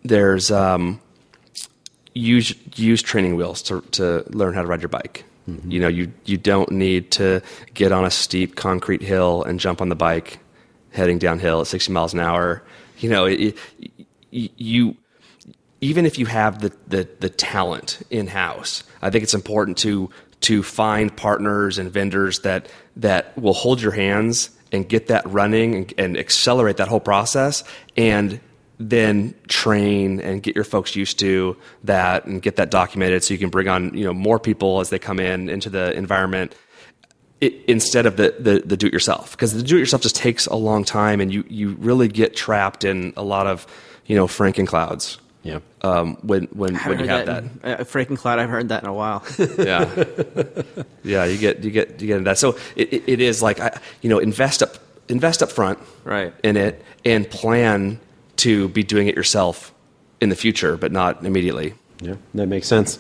there's 0.03 0.50
um, 0.50 1.00
use 2.13 2.53
use 2.75 3.01
training 3.01 3.36
wheels 3.36 3.62
to 3.63 3.81
to 3.91 4.24
learn 4.29 4.53
how 4.53 4.62
to 4.62 4.67
ride 4.67 4.81
your 4.81 4.89
bike. 4.89 5.25
You 5.67 5.79
know, 5.79 5.88
you 5.88 6.12
you 6.25 6.38
don't 6.38 6.72
need 6.72 7.12
to 7.12 7.41
get 7.74 7.91
on 7.91 8.05
a 8.05 8.12
steep 8.12 8.55
concrete 8.55 9.01
hill 9.01 9.43
and 9.43 9.60
jump 9.60 9.81
on 9.81 9.89
the 9.89 9.96
bike, 9.96 10.39
heading 10.91 11.17
downhill 11.17 11.62
at 11.62 11.67
60 11.67 11.91
miles 11.91 12.13
an 12.13 12.20
hour. 12.20 12.63
You 13.00 13.10
know, 13.10 13.25
it, 13.25 13.58
it, 13.79 14.51
you 14.58 14.96
even 15.81 16.05
if 16.05 16.20
you 16.20 16.27
have 16.27 16.62
the, 16.62 16.72
the, 16.88 17.10
the 17.20 17.29
talent 17.29 18.03
in 18.12 18.27
house, 18.27 18.84
I 19.01 19.10
think 19.10 19.24
it's 19.24 19.34
important 19.34 19.77
to 19.79 20.10
to 20.41 20.63
find 20.63 21.15
partners 21.15 21.77
and 21.77 21.91
vendors 21.91 22.39
that 22.39 22.72
that 22.96 23.38
will 23.38 23.53
hold 23.53 23.81
your 23.81 23.91
hands 23.91 24.50
and 24.72 24.88
get 24.88 25.08
that 25.08 25.27
running 25.27 25.75
and, 25.75 25.93
and 25.98 26.17
accelerate 26.17 26.77
that 26.77 26.88
whole 26.88 27.00
process 27.00 27.63
and 27.98 28.39
then 28.89 29.33
train 29.47 30.19
and 30.21 30.41
get 30.41 30.55
your 30.55 30.63
folks 30.63 30.95
used 30.95 31.19
to 31.19 31.55
that 31.83 32.25
and 32.25 32.41
get 32.41 32.55
that 32.55 32.71
documented 32.71 33.23
so 33.23 33.33
you 33.33 33.38
can 33.38 33.50
bring 33.50 33.67
on 33.67 33.93
you 33.95 34.03
know 34.03 34.13
more 34.13 34.39
people 34.39 34.79
as 34.79 34.89
they 34.89 34.97
come 35.00 35.19
in 35.19 35.50
into 35.50 35.69
the 35.69 35.93
environment 35.93 36.55
it, 37.41 37.53
instead 37.67 38.05
of 38.05 38.17
the, 38.17 38.35
the, 38.39 38.61
the 38.65 38.77
do 38.77 38.88
it 38.88 38.93
yourself 38.93 39.31
because 39.31 39.53
the 39.53 39.63
do 39.63 39.75
it 39.75 39.79
yourself 39.79 40.01
just 40.01 40.15
takes 40.15 40.45
a 40.47 40.55
long 40.55 40.83
time 40.83 41.19
and 41.21 41.33
you, 41.33 41.43
you 41.47 41.75
really 41.79 42.07
get 42.07 42.35
trapped 42.35 42.83
in 42.83 43.13
a 43.17 43.23
lot 43.23 43.45
of 43.47 43.67
you 44.05 44.15
know 44.15 44.25
franken 44.27 44.65
clouds 44.67 45.17
Yeah. 45.43 45.59
um, 45.81 46.17
when 46.21 46.43
when, 46.53 46.75
when 46.75 47.00
you 47.00 47.07
have 47.07 47.25
that, 47.25 47.43
in- 47.43 47.59
Uh, 47.63 47.77
Franken 47.83 48.17
Cloud, 48.17 48.39
I've 48.39 48.50
heard 48.50 48.69
that 48.69 48.83
in 48.83 48.89
a 48.89 48.93
while. 48.93 49.23
yeah 49.57 49.89
yeah 51.03 51.25
you 51.25 51.38
get 51.38 51.63
you 51.63 51.71
get 51.71 52.00
you 52.01 52.07
get 52.07 52.17
into 52.17 52.25
that 52.29 52.38
so 52.38 52.57
it, 52.75 52.93
it, 52.93 53.03
it 53.07 53.21
is 53.21 53.41
like 53.41 53.59
I, 53.59 53.79
you 54.01 54.09
know 54.09 54.19
invest 54.19 54.61
up 54.63 54.77
invest 55.09 55.41
up 55.43 55.51
front 55.51 55.79
Right. 56.03 56.33
in 56.43 56.57
it 56.57 56.83
and 57.05 57.29
plan 57.29 58.00
to 58.41 58.67
be 58.69 58.83
doing 58.83 59.07
it 59.07 59.15
yourself 59.15 59.74
in 60.19 60.29
the 60.29 60.36
future 60.36 60.77
but 60.77 60.91
not 60.91 61.25
immediately 61.25 61.74
Yeah, 62.01 62.15
that 62.33 62.48
makes 62.48 62.67
sense. 62.67 62.98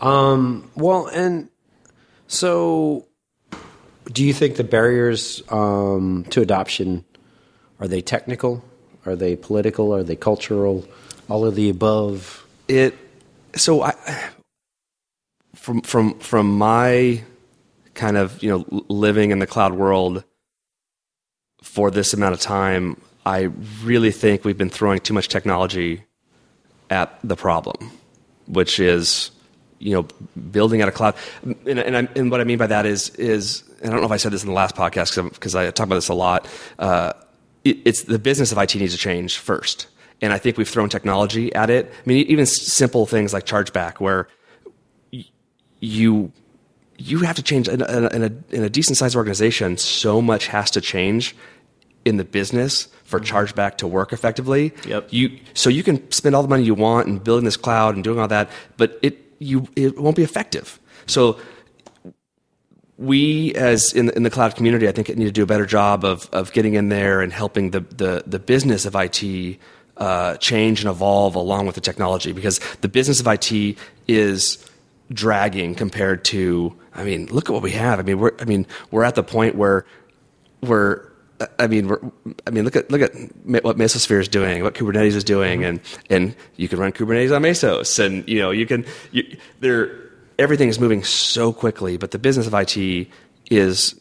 Um, 0.00 0.70
well, 0.76 1.06
and 1.06 1.48
so, 2.28 3.06
do 4.06 4.24
you 4.24 4.32
think 4.32 4.56
the 4.56 4.64
barriers 4.64 5.42
um, 5.50 6.24
to 6.30 6.40
adoption 6.40 7.04
are 7.80 7.88
they 7.88 8.00
technical? 8.00 8.64
Are 9.04 9.16
they 9.16 9.36
political? 9.36 9.92
Are 9.94 10.04
they 10.04 10.16
cultural? 10.16 10.86
All 11.28 11.44
of 11.44 11.54
the 11.54 11.68
above. 11.68 12.46
it 12.68 12.94
so 13.56 13.82
I 13.82 13.94
from 15.54 15.80
from 15.82 16.18
from 16.18 16.56
my 16.56 17.22
kind 17.94 18.16
of 18.16 18.42
you 18.42 18.50
know 18.50 18.84
living 18.88 19.30
in 19.30 19.38
the 19.38 19.46
cloud 19.46 19.74
world 19.74 20.24
for 21.62 21.90
this 21.90 22.14
amount 22.14 22.34
of 22.34 22.40
time, 22.40 23.00
I 23.26 23.50
really 23.82 24.10
think 24.10 24.44
we've 24.44 24.58
been 24.58 24.70
throwing 24.70 25.00
too 25.00 25.14
much 25.14 25.28
technology 25.28 26.04
at 26.90 27.18
the 27.24 27.36
problem, 27.36 27.90
which 28.46 28.78
is 28.78 29.30
you 29.78 29.94
know 29.94 30.06
building 30.50 30.82
out 30.82 30.88
a 30.88 30.92
cloud. 30.92 31.14
And, 31.42 31.78
and, 31.78 31.96
I, 31.96 32.08
and 32.16 32.30
what 32.30 32.40
I 32.40 32.44
mean 32.44 32.58
by 32.58 32.66
that 32.66 32.86
is 32.86 33.10
is 33.10 33.64
I 33.82 33.88
don't 33.88 34.00
know 34.00 34.06
if 34.06 34.12
I 34.12 34.16
said 34.18 34.32
this 34.32 34.42
in 34.42 34.48
the 34.48 34.54
last 34.54 34.76
podcast 34.76 35.32
because 35.32 35.54
I 35.54 35.70
talk 35.70 35.86
about 35.86 35.96
this 35.96 36.08
a 36.08 36.14
lot. 36.14 36.46
Uh, 36.78 37.12
it, 37.64 37.78
it's 37.84 38.02
the 38.02 38.18
business 38.18 38.52
of 38.52 38.58
IT 38.58 38.74
needs 38.74 38.92
to 38.92 38.98
change 38.98 39.38
first, 39.38 39.86
and 40.20 40.32
I 40.32 40.38
think 40.38 40.58
we've 40.58 40.68
thrown 40.68 40.88
technology 40.88 41.54
at 41.54 41.70
it. 41.70 41.90
I 41.90 42.02
mean, 42.08 42.26
even 42.26 42.46
simple 42.46 43.06
things 43.06 43.32
like 43.32 43.46
chargeback, 43.46 44.00
where 44.00 44.28
y- 45.12 45.24
you 45.80 46.30
you 46.96 47.20
have 47.20 47.36
to 47.36 47.42
change 47.42 47.68
in 47.68 47.82
a, 47.82 48.08
in 48.14 48.22
a, 48.22 48.54
in 48.54 48.62
a 48.62 48.70
decent 48.70 48.98
sized 48.98 49.16
organization. 49.16 49.76
So 49.76 50.20
much 50.20 50.46
has 50.48 50.70
to 50.72 50.80
change 50.80 51.34
in 52.04 52.16
the 52.16 52.24
business 52.24 52.88
for 53.04 53.20
chargeback 53.20 53.76
to 53.78 53.86
work 53.86 54.12
effectively. 54.12 54.72
Yep. 54.86 55.08
You 55.10 55.38
so 55.54 55.70
you 55.70 55.82
can 55.82 56.10
spend 56.10 56.34
all 56.34 56.42
the 56.42 56.48
money 56.48 56.64
you 56.64 56.74
want 56.74 57.06
and 57.06 57.22
building 57.22 57.44
this 57.44 57.56
cloud 57.56 57.94
and 57.94 58.04
doing 58.04 58.18
all 58.18 58.28
that, 58.28 58.50
but 58.76 58.98
it 59.02 59.18
you 59.38 59.68
it 59.76 59.98
won't 59.98 60.16
be 60.16 60.22
effective. 60.22 60.80
So 61.06 61.38
we 62.96 63.54
as 63.54 63.92
in, 63.92 64.10
in 64.10 64.22
the 64.22 64.30
cloud 64.30 64.54
community, 64.54 64.88
I 64.88 64.92
think 64.92 65.08
it 65.08 65.18
need 65.18 65.24
to 65.26 65.32
do 65.32 65.42
a 65.42 65.46
better 65.46 65.66
job 65.66 66.04
of 66.04 66.28
of 66.32 66.52
getting 66.52 66.74
in 66.74 66.88
there 66.88 67.20
and 67.20 67.32
helping 67.32 67.70
the 67.70 67.80
the, 67.80 68.24
the 68.26 68.38
business 68.38 68.86
of 68.86 68.94
IT 68.94 69.58
uh, 69.96 70.36
change 70.36 70.80
and 70.80 70.90
evolve 70.90 71.34
along 71.34 71.66
with 71.66 71.74
the 71.74 71.80
technology 71.80 72.32
because 72.32 72.58
the 72.80 72.88
business 72.88 73.20
of 73.20 73.26
IT 73.26 73.76
is 74.08 74.58
dragging 75.12 75.74
compared 75.74 76.24
to 76.24 76.74
I 76.94 77.04
mean 77.04 77.26
look 77.26 77.48
at 77.48 77.52
what 77.52 77.62
we 77.62 77.72
have 77.72 77.98
I 77.98 78.02
mean 78.02 78.18
we're 78.18 78.32
I 78.40 78.44
mean 78.44 78.66
we're 78.90 79.04
at 79.04 79.14
the 79.14 79.22
point 79.22 79.54
where 79.54 79.84
where 80.60 81.12
I 81.58 81.66
mean, 81.66 81.88
we're, 81.88 82.00
I 82.46 82.50
mean, 82.50 82.64
look 82.64 82.76
at 82.76 82.90
look 82.90 83.00
at 83.02 83.12
what 83.64 83.76
Mesosphere 83.76 84.20
is 84.20 84.28
doing, 84.28 84.62
what 84.62 84.74
Kubernetes 84.74 85.14
is 85.14 85.24
doing, 85.24 85.60
Mm-hmm. 85.60 85.68
and 85.68 85.80
and 86.28 86.36
you 86.56 86.68
can 86.68 86.78
run 86.78 86.92
Kubernetes 86.92 87.34
on 87.34 87.42
Mesos, 87.42 87.98
and 88.04 88.26
you 88.28 88.38
know 88.40 88.50
you 88.50 88.66
can. 88.66 88.84
You, 89.12 89.36
there, 89.60 89.90
everything 90.38 90.68
is 90.68 90.78
moving 90.78 91.02
so 91.04 91.52
quickly, 91.52 91.96
but 91.96 92.10
the 92.10 92.18
business 92.18 92.46
of 92.46 92.54
IT 92.54 93.08
is 93.50 93.94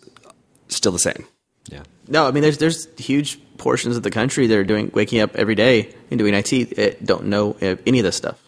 still 0.67 0.91
the 0.91 0.99
same. 0.99 1.25
Yeah. 1.69 1.83
No, 2.07 2.27
I 2.27 2.31
mean, 2.31 2.43
there's 2.43 2.57
there's 2.57 2.87
huge 2.97 3.39
portions 3.57 3.95
of 3.95 4.03
the 4.03 4.11
country 4.11 4.47
that 4.47 4.57
are 4.57 4.63
doing 4.63 4.91
waking 4.93 5.21
up 5.21 5.35
every 5.35 5.55
day 5.55 5.93
and 6.11 6.17
doing 6.19 6.33
IT 6.33 6.75
that 6.75 7.05
don't 7.05 7.25
know 7.25 7.55
uh, 7.61 7.75
any 7.85 7.99
of 7.99 8.03
this 8.05 8.15
stuff. 8.15 8.39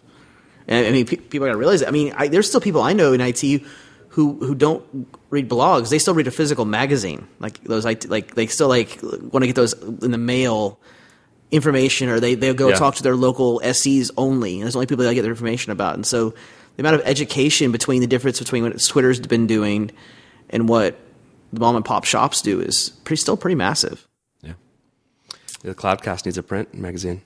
And 0.67 0.85
I 0.85 0.91
mean, 0.91 1.05
pe- 1.05 1.17
people 1.17 1.45
got 1.47 1.53
to 1.53 1.57
realize. 1.59 1.81
That. 1.81 1.87
I 1.89 1.91
mean, 1.91 2.13
I, 2.17 2.27
there's 2.27 2.47
still 2.47 2.59
people 2.61 2.81
I 2.81 2.93
know 2.93 3.13
in 3.13 3.21
IT 3.21 3.61
who 4.09 4.33
who 4.39 4.55
don't 4.55 5.07
read 5.29 5.49
blogs. 5.49 5.89
They 5.89 5.99
still 5.99 6.13
read 6.13 6.27
a 6.27 6.31
physical 6.31 6.65
magazine, 6.65 7.27
like 7.39 7.63
those. 7.63 7.85
Like 7.85 8.35
they 8.35 8.47
still 8.47 8.67
like 8.69 8.99
want 9.01 9.43
to 9.43 9.47
get 9.47 9.55
those 9.55 9.73
in 9.73 10.11
the 10.11 10.17
mail 10.17 10.79
information, 11.51 12.09
or 12.09 12.19
they 12.19 12.35
they'll 12.35 12.53
go 12.53 12.69
Yeah. 12.69 12.75
talk 12.75 12.95
to 12.95 13.03
their 13.03 13.15
local 13.15 13.61
SEs 13.63 14.11
only. 14.17 14.55
And 14.55 14.63
there's 14.63 14.75
only 14.75 14.87
people 14.87 15.03
that 15.05 15.13
get 15.13 15.21
their 15.23 15.31
information 15.31 15.71
about. 15.71 15.95
And 15.95 16.05
so, 16.05 16.31
the 16.75 16.81
amount 16.81 16.95
of 16.95 17.01
education 17.05 17.71
between 17.71 18.01
the 18.01 18.07
difference 18.07 18.39
between 18.39 18.63
what 18.63 18.79
Twitter's 18.83 19.19
been 19.19 19.47
doing 19.47 19.91
and 20.49 20.67
what 20.69 20.99
the 21.53 21.59
mom 21.59 21.75
and 21.75 21.85
pop 21.85 22.03
shops 22.03 22.41
do 22.41 22.59
is 22.61 22.89
pretty 23.05 23.19
still 23.21 23.37
pretty 23.37 23.55
massive. 23.55 24.07
Yeah. 24.41 24.53
The 25.61 25.73
Cloudcast 25.73 26.25
needs 26.25 26.37
a 26.37 26.43
print 26.43 26.73
magazine. 26.73 27.21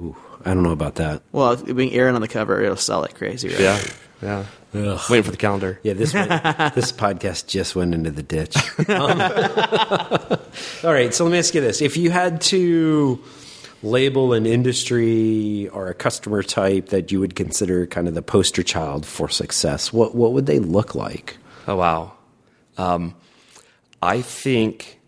Ooh, 0.00 0.16
I 0.44 0.54
don't 0.54 0.62
know 0.62 0.72
about 0.72 0.96
that. 0.96 1.22
Well, 1.32 1.52
if 1.52 1.76
being 1.76 1.92
Aaron 1.92 2.14
on 2.14 2.20
the 2.20 2.28
cover, 2.28 2.60
it'll 2.62 2.76
sell 2.76 3.00
like 3.00 3.14
crazy, 3.14 3.48
right? 3.48 3.60
Yeah, 3.60 4.46
yeah. 4.74 4.98
Waiting 5.10 5.22
for 5.22 5.30
the 5.30 5.36
calendar. 5.36 5.78
Yeah, 5.82 5.92
this 5.92 6.14
went, 6.14 6.30
this 6.74 6.92
podcast 6.92 7.46
just 7.46 7.76
went 7.76 7.94
into 7.94 8.10
the 8.10 8.22
ditch. 8.22 8.56
Um, 8.88 9.20
all 10.84 10.92
right, 10.92 11.12
so 11.12 11.24
let 11.24 11.30
me 11.30 11.38
ask 11.38 11.54
you 11.54 11.60
this: 11.60 11.82
If 11.82 11.96
you 11.96 12.10
had 12.10 12.40
to 12.42 13.22
label 13.82 14.32
an 14.32 14.46
industry 14.46 15.68
or 15.68 15.88
a 15.88 15.94
customer 15.94 16.42
type 16.42 16.88
that 16.88 17.12
you 17.12 17.20
would 17.20 17.34
consider 17.34 17.86
kind 17.86 18.08
of 18.08 18.14
the 18.14 18.22
poster 18.22 18.62
child 18.62 19.04
for 19.04 19.28
success, 19.28 19.92
what 19.92 20.14
what 20.14 20.32
would 20.32 20.46
they 20.46 20.58
look 20.58 20.94
like? 20.94 21.36
Oh 21.68 21.76
wow. 21.76 22.14
Um, 22.78 23.14
I 24.00 24.22
think 24.22 25.00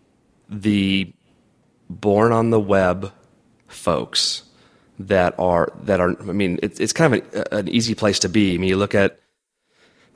the 0.47 1.11
born 1.89 2.31
on 2.31 2.51
the 2.51 2.59
web 2.59 3.11
folks 3.67 4.43
that 4.99 5.35
are 5.37 5.71
that 5.83 5.99
are. 5.99 6.15
I 6.19 6.33
mean, 6.33 6.59
it's 6.63 6.79
it's 6.79 6.93
kind 6.93 7.15
of 7.15 7.33
an, 7.33 7.43
an 7.51 7.67
easy 7.69 7.95
place 7.95 8.19
to 8.19 8.29
be. 8.29 8.55
I 8.55 8.57
mean, 8.57 8.69
you 8.69 8.77
look 8.77 8.95
at. 8.95 9.19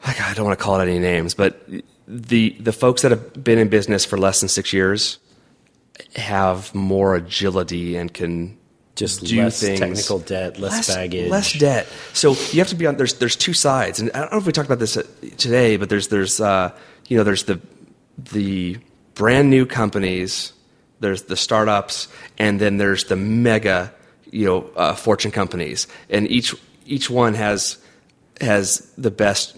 like, 0.06 0.22
I 0.22 0.34
don't 0.34 0.46
want 0.46 0.58
to 0.58 0.64
call 0.64 0.80
it 0.80 0.84
any 0.84 1.00
names, 1.00 1.34
but 1.34 1.62
the 2.08 2.56
the 2.60 2.72
folks 2.72 3.02
that 3.02 3.12
have 3.12 3.44
been 3.44 3.60
in 3.60 3.70
business 3.70 4.06
for 4.06 4.18
less 4.18 4.40
than 4.40 4.50
six 4.50 4.74
years 4.74 5.20
have 6.16 6.74
more 6.74 7.16
agility 7.16 7.98
and 7.98 8.14
can 8.14 8.58
Just 8.96 9.24
do 9.26 9.44
less 9.44 9.60
things 9.60 9.80
technical 9.80 10.20
debt, 10.20 10.60
less, 10.60 10.88
baggage, 10.88 11.30
less 11.30 11.54
debt. 11.54 11.88
So 12.14 12.32
you 12.52 12.60
have 12.60 12.70
to 12.70 12.76
be 12.76 12.88
on. 12.88 12.96
There's 12.96 13.16
there's 13.16 13.36
two 13.36 13.54
sides, 13.54 14.00
and 14.00 14.10
I 14.14 14.22
don't 14.22 14.32
know 14.32 14.38
if 14.38 14.46
we 14.46 14.52
talked 14.54 14.68
about 14.68 14.80
this 14.80 14.98
uh, 14.98 15.04
today, 15.38 15.78
but 15.78 15.90
there's 15.90 16.08
there's 16.08 16.40
uh, 16.40 16.72
you 17.08 17.18
know 17.18 17.24
there's 17.24 17.44
the 17.44 17.60
the 18.18 18.78
brand 19.16 19.50
new 19.50 19.66
companies, 19.66 20.54
there's 21.00 21.24
the 21.24 21.36
startups, 21.36 22.08
and 22.38 22.60
then 22.60 22.78
there's 22.78 23.06
the 23.06 23.16
mega 23.16 23.94
you 24.32 24.46
know 24.46 24.70
uh, 24.76 24.94
fortune 24.94 25.32
companies, 25.32 25.88
and 26.10 26.30
each 26.30 26.56
each 26.86 27.10
one 27.10 27.34
has 27.34 27.78
has 28.42 28.92
the 28.98 29.12
best 29.12 29.58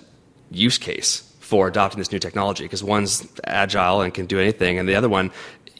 use 0.49 0.77
case 0.77 1.21
for 1.39 1.67
adopting 1.67 1.99
this 1.99 2.11
new 2.11 2.19
technology 2.19 2.63
because 2.63 2.83
one's 2.83 3.27
agile 3.45 4.01
and 4.01 4.13
can 4.13 4.25
do 4.25 4.39
anything, 4.39 4.79
and 4.79 4.87
the 4.87 4.95
other 4.95 5.09
one 5.09 5.31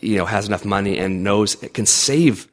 you 0.01 0.17
know 0.17 0.25
has 0.25 0.47
enough 0.47 0.65
money 0.65 0.97
and 0.97 1.23
knows 1.23 1.61
it 1.63 1.73
can 1.73 1.85
save 1.85 2.47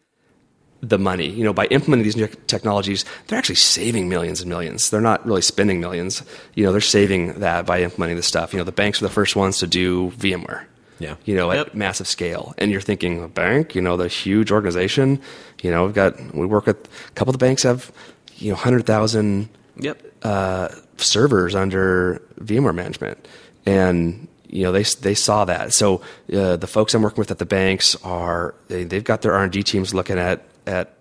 the 0.81 0.99
money. 0.99 1.29
You 1.29 1.45
know, 1.45 1.53
by 1.53 1.67
implementing 1.67 2.05
these 2.05 2.17
new 2.17 2.29
technologies, 2.47 3.05
they're 3.27 3.39
actually 3.39 3.57
saving 3.57 4.09
millions 4.09 4.41
and 4.41 4.49
millions. 4.49 4.91
They're 4.91 5.01
not 5.01 5.27
really 5.27 5.43
spending 5.43 5.81
millions. 5.81 6.23
You 6.55 6.65
know, 6.65 6.73
they're 6.73 6.81
saving 6.81 7.41
that 7.41 7.67
by 7.67 7.83
implementing 7.83 8.17
this 8.17 8.27
stuff. 8.27 8.53
You 8.53 8.59
know, 8.59 8.65
the 8.65 8.73
banks 8.73 9.03
are 9.03 9.07
the 9.07 9.13
first 9.13 9.35
ones 9.35 9.59
to 9.59 9.67
do 9.67 10.11
VMware. 10.13 10.67
Yeah. 10.99 11.15
You 11.25 11.37
know, 11.37 11.53
Yep. 11.53 11.67
at 11.69 11.75
massive 11.75 12.07
scale. 12.09 12.55
And 12.59 12.71
you're 12.71 12.81
thinking, 12.81 13.23
a 13.23 13.29
bank, 13.29 13.75
you 13.75 13.81
know, 13.83 13.97
the 13.97 14.09
huge 14.09 14.51
organization, 14.51 15.21
you 15.63 15.71
know, 15.71 15.85
we've 15.85 15.95
got, 15.95 16.19
we 16.35 16.45
work 16.47 16.67
with, 16.67 16.77
a 17.09 17.11
couple 17.13 17.31
of 17.33 17.39
the 17.39 17.45
banks 17.45 17.63
have, 17.63 17.93
you 18.37 18.49
know, 18.51 18.55
100,000 18.57 19.49
Yep. 19.81 20.03
uh, 20.23 20.69
servers 20.97 21.55
under 21.55 22.21
VMware 22.41 22.75
management, 22.75 23.29
and 23.65 24.27
you 24.49 24.65
know 24.65 24.73
they 24.73 24.83
they 24.83 25.15
saw 25.15 25.45
that. 25.45 25.73
So 25.73 26.01
uh, 26.35 26.57
the 26.57 26.67
folks 26.67 26.95
I'm 26.95 27.03
working 27.03 27.21
with 27.21 27.31
at 27.31 27.39
the 27.39 27.47
banks 27.47 27.95
are 28.03 28.55
they, 28.67 28.83
they've 28.83 29.05
got 29.05 29.23
their 29.23 29.35
R 29.35 29.45
and 29.45 29.53
D 29.53 29.63
teams 29.63 29.95
looking 29.95 30.19
at 30.19 30.43
at 30.67 30.95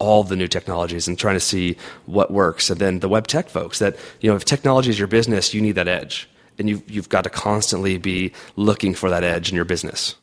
all 0.00 0.24
the 0.24 0.34
new 0.34 0.48
technologies 0.48 1.06
and 1.06 1.16
trying 1.16 1.36
to 1.36 1.40
see 1.40 1.76
what 2.06 2.32
works. 2.32 2.70
And 2.70 2.80
then 2.80 2.98
the 3.00 3.08
web 3.08 3.28
tech 3.28 3.48
folks 3.48 3.78
that 3.78 3.94
you 4.20 4.28
know 4.30 4.34
if 4.36 4.44
technology 4.44 4.90
is 4.90 4.98
your 4.98 5.06
business, 5.06 5.54
you 5.54 5.60
need 5.60 5.76
that 5.76 5.86
edge, 5.86 6.28
and 6.58 6.68
you've, 6.68 6.88
you've 6.90 7.08
got 7.08 7.24
to 7.24 7.30
constantly 7.30 7.98
be 7.98 8.32
looking 8.56 8.94
for 8.94 9.10
that 9.10 9.24
edge 9.24 9.48
in 9.50 9.56
your 9.56 9.64
business. 9.64 10.16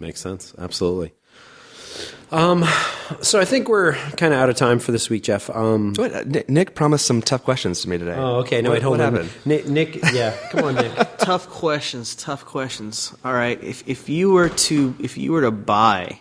Makes 0.00 0.20
sense. 0.20 0.54
Absolutely. 0.58 1.12
Um, 2.30 2.64
so 3.22 3.40
I 3.40 3.44
think 3.46 3.68
we're 3.68 3.94
kind 4.16 4.34
of 4.34 4.38
out 4.40 4.50
of 4.50 4.56
time 4.56 4.78
for 4.78 4.92
this 4.92 5.08
week, 5.08 5.22
Jeff. 5.22 5.48
Um, 5.50 5.94
So 5.94 6.02
wait, 6.02 6.12
uh, 6.12 6.24
Nick, 6.26 6.48
Nick 6.50 6.74
promised 6.74 7.06
some 7.06 7.22
tough 7.22 7.42
questions 7.42 7.80
to 7.82 7.88
me 7.88 7.96
today. 7.96 8.14
oh, 8.16 8.36
okay. 8.40 8.60
No, 8.60 8.68
What- 8.70 8.76
wait, 8.76 8.82
hold 8.82 8.98
what 8.98 9.06
on. 9.06 9.12
happened? 9.14 9.30
Nick, 9.46 9.66
Nick, 9.66 9.94
yeah, 10.12 10.36
come 10.50 10.64
on, 10.64 10.74
Nick. 10.74 10.92
tough 11.18 11.48
questions. 11.48 12.14
Tough 12.14 12.44
questions. 12.44 13.14
All 13.24 13.32
right. 13.32 13.62
If 13.64 13.82
if 13.88 14.08
you 14.10 14.30
were 14.30 14.50
to 14.50 14.94
if 15.00 15.16
you 15.16 15.32
were 15.32 15.40
to 15.42 15.50
buy 15.50 16.20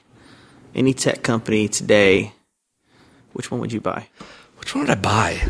any 0.73 0.93
tech 0.93 1.23
company 1.23 1.67
today, 1.67 2.31
which 3.33 3.51
one 3.51 3.59
would 3.59 3.73
you 3.73 3.81
buy? 3.81 4.07
Which 4.59 4.73
one 4.75 4.85
would 4.85 4.91
I 4.91 4.95
buy? 4.95 5.41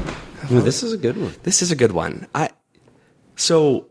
Ooh, 0.52 0.62
this 0.62 0.82
is 0.82 0.92
a 0.92 0.98
good 0.98 1.18
one. 1.18 1.34
This 1.44 1.62
is 1.62 1.72
a 1.72 1.76
good 1.76 1.92
one. 1.92 2.28
I 2.34 2.50
so 3.38 3.88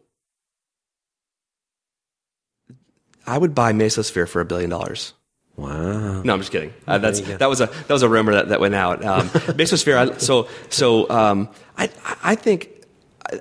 I 3.26 3.38
would 3.38 3.54
buy 3.54 3.72
Mesosphere 3.72 4.28
for 4.28 4.40
a 4.40 4.44
billion 4.44 4.68
dollars. 4.68 5.14
Wow. 5.56 6.22
No, 6.22 6.34
I'm 6.34 6.40
just 6.40 6.52
kidding. 6.52 6.74
Uh, 6.86 6.98
that's 6.98 7.20
that 7.20 7.48
was 7.48 7.62
a 7.62 7.66
that 7.66 7.88
was 7.88 8.02
a 8.02 8.08
rumor 8.08 8.34
that, 8.34 8.48
that 8.50 8.60
went 8.60 8.74
out. 8.74 9.02
Um, 9.02 9.28
Mesosphere. 9.30 9.96
I, 9.96 10.18
so 10.18 10.48
so 10.68 11.08
um, 11.08 11.48
I 11.78 11.88
I 12.22 12.34
think 12.34 12.68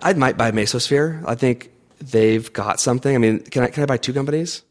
I, 0.01 0.11
I 0.11 0.13
might 0.13 0.37
buy 0.37 0.51
Mesosphere. 0.51 1.23
I 1.27 1.35
think 1.35 1.71
they've 1.99 2.51
got 2.53 2.79
something. 2.79 3.13
I 3.13 3.17
mean, 3.17 3.39
can 3.41 3.63
I 3.63 3.67
can 3.67 3.83
I 3.83 3.85
buy 3.85 3.97
two 3.97 4.13
companies? 4.13 4.61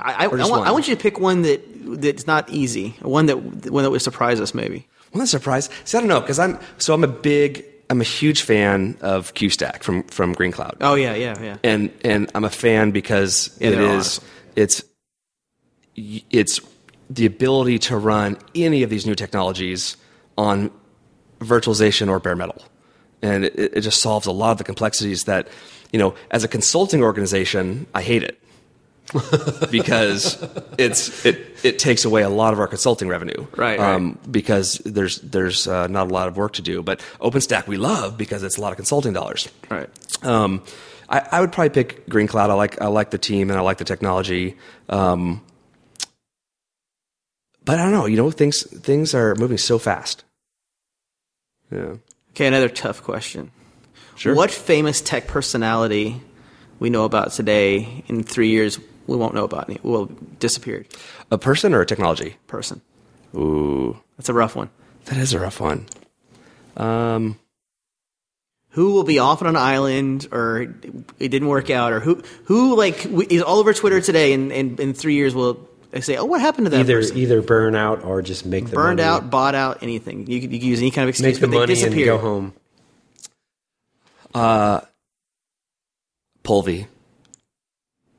I, 0.00 0.12
I, 0.12 0.24
I, 0.24 0.26
want, 0.28 0.66
I 0.66 0.70
want 0.72 0.88
you 0.88 0.96
to 0.96 1.00
pick 1.00 1.20
one 1.20 1.42
that 1.42 1.60
that's 2.00 2.26
not 2.26 2.48
easy. 2.50 2.96
One 3.02 3.26
that 3.26 3.36
one 3.70 3.84
that 3.84 3.90
would 3.90 4.02
surprise 4.02 4.40
us, 4.40 4.52
maybe. 4.52 4.88
Well, 5.12 5.20
that's 5.20 5.34
a 5.34 5.38
surprise. 5.38 5.70
See, 5.84 5.96
I 5.96 6.00
don't 6.00 6.08
know 6.08 6.20
because 6.20 6.38
I'm 6.38 6.58
so 6.78 6.94
I'm 6.94 7.04
a 7.04 7.08
big 7.08 7.64
I'm 7.90 8.00
a 8.00 8.04
huge 8.04 8.42
fan 8.42 8.96
of 9.00 9.34
QStack 9.34 9.82
from 9.82 10.04
from 10.04 10.34
GreenQloud. 10.34 10.76
Oh 10.80 10.94
yeah, 10.94 11.14
yeah, 11.14 11.42
yeah. 11.42 11.56
and 11.64 11.90
and 12.04 12.30
I'm 12.34 12.44
a 12.44 12.50
fan 12.50 12.92
because 12.92 13.54
Yeah, 13.60 13.70
it 13.70 13.78
awesome. 13.80 14.24
it's 14.56 14.82
it's 15.96 16.60
the 17.10 17.26
ability 17.26 17.78
to 17.80 17.96
run 17.98 18.38
any 18.54 18.82
of 18.84 18.90
these 18.90 19.04
new 19.06 19.14
technologies 19.16 19.96
on 20.38 20.70
virtualization 21.40 22.08
or 22.08 22.20
bare 22.20 22.36
metal, 22.36 22.62
and 23.22 23.44
it, 23.44 23.58
it 23.58 23.80
just 23.80 24.00
solves 24.00 24.26
a 24.26 24.32
lot 24.32 24.52
of 24.52 24.58
the 24.58 24.64
complexities 24.64 25.24
that 25.24 25.48
you 25.92 25.98
know 25.98 26.14
as 26.30 26.44
a 26.44 26.48
consulting 26.48 27.02
organization 27.02 27.86
I 27.94 28.02
hate 28.02 28.22
it 28.22 28.39
because 29.70 30.36
it's 30.78 31.24
it 31.26 31.58
it 31.64 31.78
takes 31.78 32.04
away 32.04 32.22
a 32.22 32.28
lot 32.28 32.52
of 32.52 32.60
our 32.60 32.68
consulting 32.68 33.08
revenue 33.08 33.46
Right, 33.56 33.78
um, 33.78 34.18
because 34.30 34.80
there's 34.84 35.20
there's 35.20 35.66
uh, 35.66 35.86
not 35.88 36.08
a 36.08 36.14
lot 36.14 36.28
of 36.28 36.36
work 36.36 36.52
to 36.54 36.62
do 36.62 36.82
but 36.82 37.00
OpenStack 37.20 37.66
we 37.66 37.76
love 37.76 38.16
because 38.16 38.42
it's 38.42 38.56
a 38.58 38.60
lot 38.60 38.72
of 38.72 38.76
consulting 38.76 39.12
dollars 39.12 39.48
Right. 39.70 39.88
um, 40.24 40.62
I, 41.08 41.26
I 41.32 41.40
would 41.40 41.50
probably 41.50 41.70
pick 41.70 42.06
GreenQloud. 42.06 42.50
I 42.50 42.54
like 42.54 42.80
I 42.80 42.86
like 42.86 43.10
the 43.10 43.18
team 43.18 43.50
and 43.50 43.58
I 43.58 43.62
like 43.62 43.78
the 43.78 43.84
technology. 43.84 44.56
Um, 44.88 45.42
but 47.64 47.80
I 47.80 47.82
don't 47.82 47.92
know. 47.92 48.06
You 48.06 48.16
know, 48.16 48.30
things 48.30 48.62
things 48.62 49.12
are 49.14 49.34
moving 49.34 49.58
so 49.58 49.78
fast. 49.78 50.22
Yeah. 51.70 51.96
Okay, 52.30 52.46
another 52.46 52.68
tough 52.68 53.02
question. 53.02 53.50
Sure. 54.16 54.34
What 54.36 54.50
famous 54.52 55.00
tech 55.00 55.26
personality 55.26 56.20
we 56.78 56.90
know 56.90 57.04
about 57.04 57.32
today 57.32 58.04
in 58.06 58.22
three 58.22 58.50
years 58.50 58.78
we 59.10 59.16
won't 59.16 59.34
know 59.34 59.44
about? 59.44 59.68
any- 59.68 59.78
Will 59.82 60.06
disappeared. 60.38 60.86
A 61.30 61.36
person 61.38 61.74
or 61.74 61.80
a 61.82 61.86
technology? 61.86 62.36
Person. 62.46 62.80
Ooh, 63.34 63.98
That's 64.16 64.28
a 64.28 64.34
rough 64.34 64.56
one. 64.56 64.70
that 65.06 65.18
is 65.18 65.32
a 65.34 65.38
rough 65.40 65.60
one. 65.60 65.86
Um, 66.76 67.38
Who 68.70 68.92
will 68.92 69.04
be 69.04 69.18
off 69.18 69.42
on 69.42 69.48
an 69.48 69.56
island, 69.56 70.28
or 70.32 70.60
it 71.18 71.28
didn't 71.28 71.48
work 71.48 71.70
out, 71.70 71.92
or 71.92 72.00
who 72.00 72.22
who 72.44 72.76
like 72.76 73.04
is 73.30 73.42
all 73.42 73.58
over 73.58 73.74
Twitter 73.74 74.00
today, 74.00 74.32
and 74.32 74.52
in, 74.52 74.76
in 74.78 74.94
three 74.94 75.14
years 75.14 75.34
will 75.34 75.68
say, 76.00 76.16
"Oh, 76.16 76.24
what 76.24 76.40
happened 76.40 76.66
to 76.66 76.70
that 76.70 76.80
Either 76.80 77.00
person?" 77.00 77.16
either 77.18 77.42
burn 77.42 77.74
out 77.74 78.04
or 78.04 78.22
just 78.22 78.46
make 78.46 78.66
the 78.66 78.76
Burned 78.76 78.98
money, 78.98 79.08
out, 79.08 79.28
bought 79.30 79.56
out, 79.56 79.82
anything. 79.82 80.26
You 80.30 80.40
could, 80.40 80.52
you 80.52 80.60
could 80.60 80.66
use 80.66 80.78
any 80.80 80.92
kind 80.92 81.02
of 81.04 81.08
excuse, 81.10 81.34
make 81.34 81.40
the 81.40 81.46
but 81.48 81.50
they 81.50 81.58
money 81.58 81.72
and 81.72 81.80
disappear. 81.80 82.06
go 82.06 82.18
home. 82.18 82.52
Uh, 84.34 84.80
Polvi. 86.44 86.86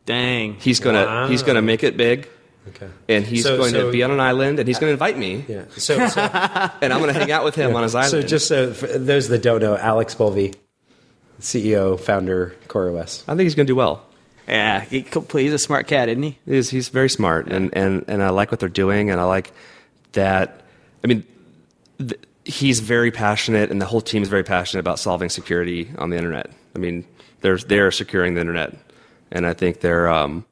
Dang. 0.05 0.55
He's 0.55 0.79
gonna 0.79 1.05
Wow. 1.05 1.27
he's 1.27 1.43
gonna 1.43 1.61
make 1.61 1.83
it 1.83 1.95
big, 1.97 2.27
Okay. 2.69 2.87
And 3.09 3.25
he's 3.25 3.43
So- 3.43 3.57
going 3.57 3.71
so- 3.71 3.87
to 3.87 3.91
be 3.91 4.03
on 4.03 4.11
an 4.11 4.19
island, 4.19 4.59
and 4.59 4.67
he's 4.67 4.77
going 4.77 4.89
to 4.89 4.93
invite 4.93 5.17
me, 5.17 5.43
Yeah. 5.47 5.63
So, 5.77 6.07
so, 6.07 6.21
and 6.81 6.93
I'm 6.93 6.99
going 7.01 7.11
to 7.11 7.19
hang 7.19 7.31
out 7.31 7.43
with 7.43 7.55
him 7.55 7.75
on 7.75 7.81
his 7.81 7.95
island. 7.95 8.11
so 8.11 8.21
just 8.21 8.51
uh, 8.51 8.67
so 8.67 8.73
for 8.73 8.85
those 8.99 9.29
that 9.29 9.41
don't 9.41 9.61
know, 9.61 9.75
Alex 9.75 10.13
Polvi, 10.13 10.53
CEO, 11.39 11.99
founder, 11.99 12.55
CoreOS. 12.67 13.23
I 13.27 13.31
think 13.31 13.41
he's 13.41 13.55
going 13.55 13.65
to 13.65 13.71
do 13.71 13.75
well. 13.75 14.05
Yeah, 14.47 14.81
he, 14.81 15.05
he's 15.33 15.53
a 15.53 15.57
smart 15.57 15.87
cat, 15.87 16.07
isn't 16.09 16.21
he? 16.21 16.37
He's 16.45 16.69
he's 16.69 16.89
very 16.89 17.09
smart, 17.09 17.47
and, 17.47 17.75
and, 17.75 18.05
and 18.07 18.21
I 18.21 18.29
like 18.29 18.51
what 18.51 18.59
they're 18.59 18.69
doing, 18.69 19.09
and 19.09 19.19
I 19.19 19.23
like 19.23 19.51
that. 20.11 20.61
I 21.03 21.07
mean, 21.07 21.23
th- 21.99 22.19
he's 22.45 22.79
very 22.79 23.09
passionate, 23.11 23.71
and 23.71 23.81
the 23.81 23.85
whole 23.85 24.01
team 24.01 24.21
is 24.21 24.29
very 24.29 24.43
passionate 24.43 24.81
about 24.81 24.99
solving 24.99 25.29
security 25.29 25.89
on 25.97 26.09
the 26.11 26.17
internet. 26.17 26.51
I 26.75 26.79
mean, 26.79 27.05
they're 27.41 27.57
they're 27.57 27.91
securing 27.91 28.33
the 28.33 28.41
internet, 28.41 28.75
and 29.31 29.45
I 29.45 29.53
think 29.53 29.79
they're 29.81 30.09
um, 30.09 30.45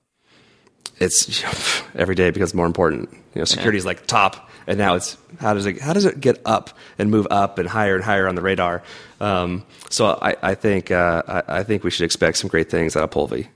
it's 0.99 1.43
every 1.95 2.15
day 2.15 2.29
becomes 2.31 2.53
more 2.53 2.65
important. 2.65 3.09
You 3.35 3.39
know, 3.41 3.45
security 3.45 3.77
is 3.77 3.85
like 3.85 4.05
top, 4.07 4.49
and 4.67 4.77
now 4.77 4.95
it's 4.95 5.17
how 5.39 5.53
does 5.53 5.65
it 5.65 5.79
how 5.81 5.93
does 5.93 6.05
it 6.05 6.19
get 6.19 6.41
up 6.45 6.71
and 6.97 7.11
move 7.11 7.27
up 7.31 7.57
and 7.59 7.67
higher 7.69 7.95
and 7.95 8.03
higher 8.03 8.27
on 8.27 8.35
the 8.35 8.41
radar? 8.41 8.83
Um, 9.21 9.65
so 9.89 10.17
I, 10.21 10.35
I 10.41 10.55
think 10.55 10.91
uh, 10.91 11.23
I, 11.27 11.59
I 11.59 11.63
think 11.63 11.83
we 11.83 11.91
should 11.91 12.05
expect 12.05 12.37
some 12.37 12.49
great 12.49 12.69
things 12.69 12.95
out 12.95 13.03
of 13.03 13.09
Polvi. 13.11 13.47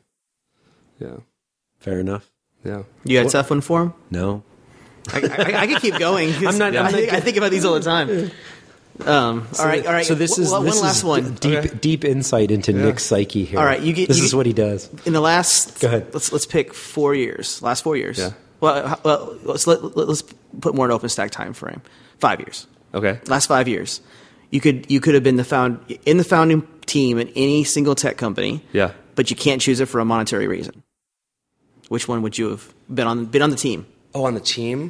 Yeah, 1.00 1.18
Fair 1.80 2.00
enough. 2.00 2.30
yeah. 2.64 2.84
You 3.04 3.18
had 3.18 3.28
a 3.28 3.30
tough 3.30 3.50
one 3.50 3.62
for 3.62 3.82
him? 3.84 3.94
No. 4.12 4.44
I, 5.12 5.18
I, 5.20 5.62
I 5.64 5.68
could 5.68 5.82
keep 5.82 5.98
going. 5.98 6.34
I'm 6.48 6.58
not- 6.58 6.76
I, 6.76 6.80
I'm 6.80 6.84
not 6.86 6.92
think, 6.92 7.12
I 7.14 7.20
think 7.20 7.36
about 7.38 7.52
these 7.52 7.66
all 7.66 7.74
the 7.74 7.82
time. 7.82 8.32
Um, 9.00 9.48
all 9.60 9.66
right, 9.66 9.86
all 9.86 9.92
right. 9.94 10.06
So 10.06 10.14
this 10.16 10.38
is 10.38 10.52
one, 10.52 10.66
this 10.66 10.76
one 10.76 10.84
last 10.84 10.98
is 10.98 11.04
one. 11.04 11.34
Deep 11.36 11.58
Okay. 11.58 11.78
deep 11.82 12.06
insight 12.06 12.52
into 12.52 12.74
Nick's 12.74 13.04
psyche 13.04 13.44
here. 13.44 13.60
All 13.60 13.66
right, 13.66 13.82
you 13.82 13.92
get- 13.94 14.08
this 14.08 14.20
you 14.20 14.26
is 14.26 14.32
get- 14.32 14.38
what 14.38 14.46
he 14.46 14.54
does. 14.54 14.90
In 15.06 15.14
the 15.14 15.22
last, 15.22 15.80
Go 15.80 15.88
ahead. 15.88 16.08
Let's 16.14 16.32
let's 16.32 16.46
pick 16.46 16.74
four 16.74 17.16
years. 17.16 17.62
Last 17.62 17.82
four 17.84 17.98
years. 17.98 18.20
Yeah. 18.20 18.32
Well, 18.62 18.92
h- 18.94 19.00
well, 19.04 19.36
let's 19.44 19.66
let, 19.68 19.98
let's 19.98 20.24
put 20.62 20.76
more 20.76 20.86
in 20.90 20.96
OpenStack 20.96 21.32
time 21.32 21.54
frame. 21.54 21.82
Five 22.20 22.40
years. 22.40 22.68
Okay. 22.94 23.20
Last 23.28 23.48
five 23.48 23.68
years, 23.68 24.00
you 24.52 24.62
could 24.62 24.86
you 24.92 25.02
could 25.02 25.16
have 25.16 25.24
been 25.24 25.38
the 25.38 25.44
found 25.44 25.80
in 26.06 26.18
the 26.18 26.24
founding 26.24 26.66
team 26.86 27.18
in 27.18 27.30
any 27.36 27.64
single 27.64 27.96
tech 27.96 28.18
company. 28.18 28.64
Yeah. 28.74 28.92
But 29.16 29.30
you 29.32 29.36
can't 29.36 29.60
choose 29.62 29.80
it 29.80 29.88
for 29.88 30.00
a 30.00 30.06
monetary 30.06 30.48
reason. 30.48 30.84
Which 31.90 32.08
one 32.08 32.22
would 32.22 32.38
you 32.38 32.50
have 32.50 32.74
been 32.94 33.08
on? 33.08 33.26
Been 33.26 33.42
on 33.42 33.50
the 33.50 33.56
team? 33.56 33.86
Oh, 34.16 34.26
on 34.26 34.34
the 34.36 34.40
team? 34.40 34.90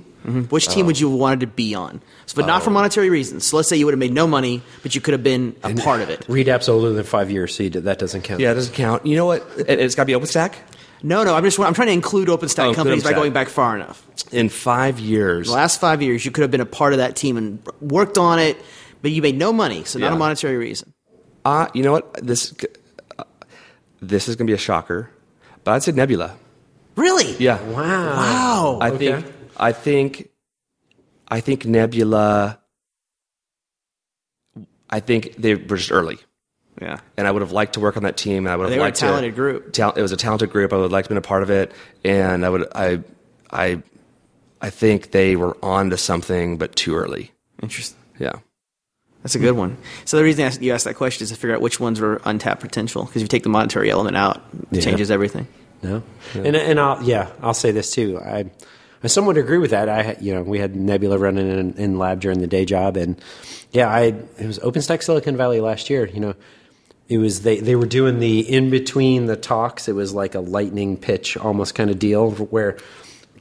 Which 0.49 0.67
team 0.67 0.86
would 0.86 0.99
you 0.99 1.09
have 1.09 1.19
wanted 1.19 1.39
to 1.41 1.47
be 1.47 1.75
on? 1.75 2.01
So, 2.25 2.36
but 2.38 2.45
not 2.45 2.63
for 2.63 2.69
monetary 2.69 3.09
reasons. 3.09 3.45
So 3.45 3.57
let's 3.57 3.67
say 3.69 3.75
you 3.77 3.86
would 3.86 3.93
have 3.93 3.99
made 3.99 4.13
no 4.13 4.25
money, 4.27 4.62
but 4.81 4.95
you 4.95 5.01
could 5.01 5.12
have 5.13 5.23
been 5.23 5.55
a 5.63 5.73
part 5.75 6.01
of 6.01 6.09
it. 6.09 6.25
Redapt's 6.29 6.69
older 6.69 6.91
than 6.93 7.03
five 7.03 7.29
years, 7.31 7.53
so 7.55 7.63
you 7.63 7.69
did, 7.69 7.83
that 7.86 7.99
doesn't 7.99 8.21
count. 8.23 8.39
Yeah, 8.39 8.51
it 8.51 8.55
doesn't 8.55 8.73
count. 8.75 9.05
You 9.05 9.15
know 9.17 9.25
what? 9.25 9.45
It, 9.57 9.79
it's 9.79 9.95
got 9.95 10.03
to 10.03 10.07
be 10.07 10.13
OpenStack. 10.13 10.55
No, 11.03 11.23
no. 11.25 11.36
I'm 11.36 11.43
just 11.43 11.59
I'm 11.59 11.73
trying 11.73 11.88
to 11.89 11.93
include 11.93 12.29
OpenStack 12.29 12.59
Oh, 12.65 12.69
include 12.69 12.75
companies 12.75 13.03
by 13.03 13.12
going 13.13 13.33
back 13.33 13.49
far 13.49 13.75
enough. 13.75 14.05
In 14.31 14.47
five 14.49 14.99
years, 14.99 15.47
The 15.47 15.53
last 15.53 15.81
five 15.81 16.01
years, 16.01 16.23
you 16.23 16.31
could 16.31 16.41
have 16.43 16.51
been 16.51 16.62
a 16.62 16.65
part 16.65 16.93
of 16.93 16.99
that 16.99 17.15
team 17.17 17.36
and 17.38 17.59
worked 17.81 18.17
on 18.17 18.39
it, 18.39 18.57
but 19.01 19.12
you 19.12 19.21
made 19.21 19.38
no 19.38 19.51
money, 19.51 19.83
so 19.83 19.99
not 19.99 20.07
Yeah. 20.07 20.15
a 20.15 20.17
monetary 20.17 20.55
reason. 20.57 20.93
uh, 21.43 21.67
you 21.73 21.83
know 21.83 21.91
what? 21.91 22.13
This 22.25 22.53
uh, 23.19 23.23
this 24.01 24.29
is 24.29 24.36
going 24.38 24.47
to 24.47 24.51
be 24.51 24.55
a 24.55 24.57
shocker, 24.57 25.09
but 25.65 25.71
I'd 25.73 25.83
say 25.83 25.91
Nebula. 25.91 26.36
Really? 26.95 27.36
Yeah. 27.38 27.62
Wow. 27.63 28.15
Wow. 28.15 28.77
I 28.82 28.89
Okay. 28.91 28.97
think 29.21 29.25
I 29.58 29.71
think 29.71 30.29
I 31.27 31.39
think 31.41 31.65
Nebula. 31.65 32.60
I 34.89 34.99
think 34.99 35.36
they 35.38 35.56
were 35.56 35.77
just 35.77 35.91
early, 35.91 36.19
yeah. 36.79 36.99
and 37.17 37.25
I 37.27 37.32
would 37.32 37.41
have 37.41 37.51
liked 37.51 37.73
to 37.73 37.79
work 37.79 37.97
on 37.97 38.03
that 38.03 38.15
team. 38.15 38.45
And 38.45 38.49
I 38.49 38.56
would 38.56 38.65
have 38.65 38.69
They 38.71 38.77
were 38.77 38.84
a 38.84 38.88
liked 38.88 38.97
talented 38.99 39.32
to, 39.32 39.36
group. 39.36 39.73
Tal- 39.73 39.93
it 39.93 40.01
was 40.03 40.12
a 40.12 40.17
talented 40.17 40.51
group. 40.51 40.71
I 40.71 40.77
would 40.77 40.91
like 40.91 41.06
to 41.06 41.08
have 41.08 41.10
been 41.10 41.17
a 41.17 41.21
part 41.21 41.41
of 41.41 41.49
it, 41.49 41.71
and 42.03 42.45
I 42.45 42.49
would 42.49 42.67
I 42.75 42.99
I 43.49 43.82
I 44.62 44.69
think 44.69 45.10
they 45.12 45.36
were 45.36 45.58
on 45.63 45.89
to 45.89 45.97
something, 45.97 46.58
but 46.58 46.75
too 46.75 46.95
early. 46.95 47.32
Interesting. 47.63 47.97
Yeah. 48.19 48.34
That's 49.23 49.36
a 49.36 49.39
good 49.39 49.53
one. 49.53 49.77
So 50.06 50.17
the 50.17 50.23
reason 50.23 50.51
you 50.62 50.73
asked 50.73 50.84
that 50.86 50.95
question 50.95 51.23
is 51.23 51.29
to 51.32 51.36
figure 51.38 51.56
out 51.56 51.62
which 51.62 51.79
ones 51.79 51.99
were 52.01 52.21
untapped 52.25 52.60
potential. 52.62 53.03
Because 53.06 53.21
if 53.21 53.21
you 53.23 53.27
take 53.29 53.43
the 53.43 53.49
monetary 53.49 53.89
element 53.89 54.17
out, 54.17 54.38
it 54.53 54.67
Yeah. 54.77 54.82
changes 54.82 55.10
everything. 55.10 55.47
No, 55.84 56.02
and 56.34 56.56
and 56.56 56.80
I'll 56.80 57.02
yeah 57.04 57.30
I'll 57.41 57.54
say 57.54 57.72
this 57.72 57.91
too. 57.91 58.19
I 58.19 58.46
I 59.04 59.08
somewhat 59.08 59.38
agree 59.38 59.58
with 59.58 59.72
that. 59.72 59.89
I 59.89 60.15
you 60.22 60.34
know 60.34 60.41
we 60.43 60.60
had 60.60 60.76
Nebula 60.76 61.17
running 61.17 61.50
in, 61.50 61.74
in 61.74 61.98
lab 62.00 62.19
during 62.22 62.39
the 62.39 62.48
day 62.48 62.65
job, 62.65 62.98
and 62.98 63.22
yeah, 63.72 63.89
I 63.89 64.02
it 64.38 64.48
was 64.48 64.60
OpenStack 64.60 65.04
Silicon 65.04 65.36
Valley 65.38 65.60
last 65.60 65.89
year. 65.89 66.08
You 66.08 66.19
know, 66.22 66.34
it 67.10 67.17
was 67.17 67.41
they 67.41 67.60
they 67.60 67.76
were 67.76 67.86
doing 67.86 68.19
the 68.19 68.39
in 68.39 68.69
between 68.69 69.26
the 69.26 69.36
talks. 69.36 69.88
It 69.88 69.93
was 69.93 70.13
like 70.13 70.36
a 70.36 70.39
lightning 70.39 70.96
pitch 70.98 71.36
almost 71.38 71.76
kind 71.76 71.89
of 71.89 72.00
deal 72.00 72.32
where 72.32 72.78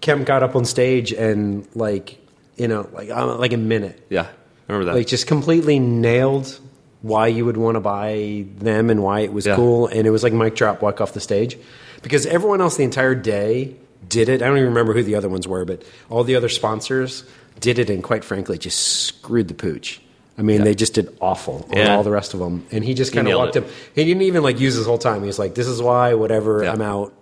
Kemp 0.00 0.26
got 0.26 0.42
up 0.42 0.57
on 0.57 0.64
stage 0.64 1.12
and 1.12 1.66
like 1.76 2.18
you 2.57 2.66
know 2.66 2.88
like 2.92 3.09
uh, 3.11 3.37
like 3.38 3.52
a 3.52 3.57
minute 3.57 4.05
Yeah. 4.11 4.22
I 4.68 4.72
remember 4.72 4.92
that. 4.92 4.98
like 4.98 5.07
just 5.07 5.26
completely 5.26 5.78
nailed 5.78 6.59
why 7.02 7.26
you 7.28 7.44
would 7.44 7.57
want 7.57 7.74
to 7.76 7.81
buy 7.81 8.46
them 8.59 8.90
and 8.90 9.02
why 9.02 9.20
it 9.20 9.33
was 9.33 9.46
Yeah. 9.46 9.57
cool 9.57 9.87
and 9.87 10.07
it 10.07 10.11
was 10.11 10.22
like 10.22 10.33
mic 10.33 10.55
drop 10.55 10.83
walk 10.83 11.00
off 11.00 11.12
the 11.14 11.20
stage 11.20 11.57
because 12.02 12.26
everyone 12.26 12.60
else 12.60 12.76
the 12.76 12.84
entire 12.84 13.14
day 13.14 13.74
did 14.08 14.28
it 14.28 14.42
i 14.42 14.46
don't 14.46 14.56
even 14.56 14.68
remember 14.68 14.92
who 14.92 15.02
the 15.02 15.14
other 15.14 15.28
ones 15.28 15.46
were 15.48 15.64
but 15.64 15.82
all 16.10 16.24
the 16.24 16.36
other 16.36 16.48
sponsors 16.48 17.24
did 17.60 17.78
it 17.78 17.88
and 17.90 18.02
quite 18.02 18.24
frankly 18.24 18.58
just 18.58 18.78
screwed 18.78 19.48
the 19.48 19.54
pooch 19.54 20.00
i 20.38 20.42
mean 20.42 20.64
they 20.64 20.74
just 20.74 20.94
did 20.94 21.16
awful 21.20 21.66
on 21.70 21.76
Yeah. 21.76 21.96
all 21.96 22.02
the 22.02 22.10
rest 22.10 22.34
of 22.34 22.40
them 22.40 22.66
and 22.72 22.84
he 22.84 22.94
just 22.94 23.12
kind 23.12 23.28
of 23.28 23.36
walked 23.38 23.56
it. 23.56 23.62
him 23.64 23.70
he 23.94 24.04
didn't 24.04 24.22
even 24.22 24.42
like 24.42 24.58
use 24.60 24.74
his 24.74 24.86
whole 24.86 24.98
time 24.98 25.20
he 25.20 25.26
was 25.26 25.38
like 25.38 25.54
this 25.54 25.66
is 25.66 25.80
why 25.80 26.14
whatever 26.14 26.64
Yeah. 26.64 26.72
i'm 26.72 26.82
out 26.82 27.12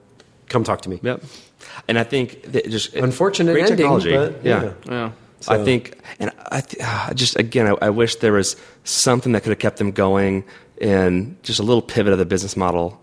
come 0.48 0.64
talk 0.64 0.80
to 0.82 0.90
me 0.90 0.98
Yep. 1.02 1.22
And 1.88 1.98
I 1.98 2.04
think 2.04 2.42
that 2.52 2.68
just 2.70 2.94
Unfortunate 2.94 3.52
great 3.52 3.62
ending, 3.70 3.76
technology. 3.78 4.12
but, 4.12 4.44
yeah. 4.44 4.62
yeah. 4.62 4.72
Yeah. 4.88 5.12
So- 5.40 5.52
I 5.54 5.64
think, 5.64 5.98
and 6.18 6.30
I 6.50 6.60
th- 6.62 6.82
ah, 6.82 7.10
just 7.14 7.36
again, 7.38 7.66
I, 7.66 7.86
I 7.86 7.90
wish 7.90 8.16
there 8.16 8.32
was 8.32 8.56
something 8.84 9.32
that 9.32 9.42
could 9.42 9.50
have 9.50 9.58
kept 9.58 9.76
them 9.78 9.90
going, 9.92 10.44
and 10.80 11.36
just 11.42 11.58
a 11.60 11.62
little 11.62 11.82
pivot 11.82 12.12
of 12.12 12.18
the 12.18 12.24
business 12.26 12.56
model. 12.56 12.99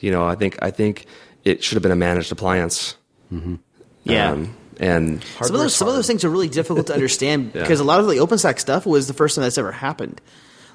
You 0.00 0.10
know, 0.10 0.26
I 0.26 0.34
think 0.34 0.58
I 0.62 0.70
think 0.70 1.06
it 1.44 1.64
should 1.64 1.76
have 1.76 1.82
been 1.82 1.92
a 1.92 1.96
managed 1.96 2.32
appliance. 2.32 2.96
Mm-hmm. 3.32 3.56
Yeah. 4.04 4.32
Um, 4.32 4.56
and 4.80 5.24
some 5.42 5.54
of 5.54 5.60
those 5.60 5.74
some 5.74 5.88
of 5.88 5.94
those 5.94 6.06
things 6.06 6.24
are 6.24 6.30
really 6.30 6.48
difficult 6.48 6.86
to 6.86 6.94
understand 6.94 7.52
Yeah. 7.54 7.62
because 7.62 7.80
a 7.80 7.84
lot 7.84 8.00
of 8.00 8.06
the 8.06 8.16
OpenStack 8.16 8.58
stuff 8.58 8.86
was 8.86 9.08
the 9.08 9.14
first 9.14 9.34
time 9.34 9.42
that's 9.42 9.58
ever 9.58 9.72
happened. 9.72 10.20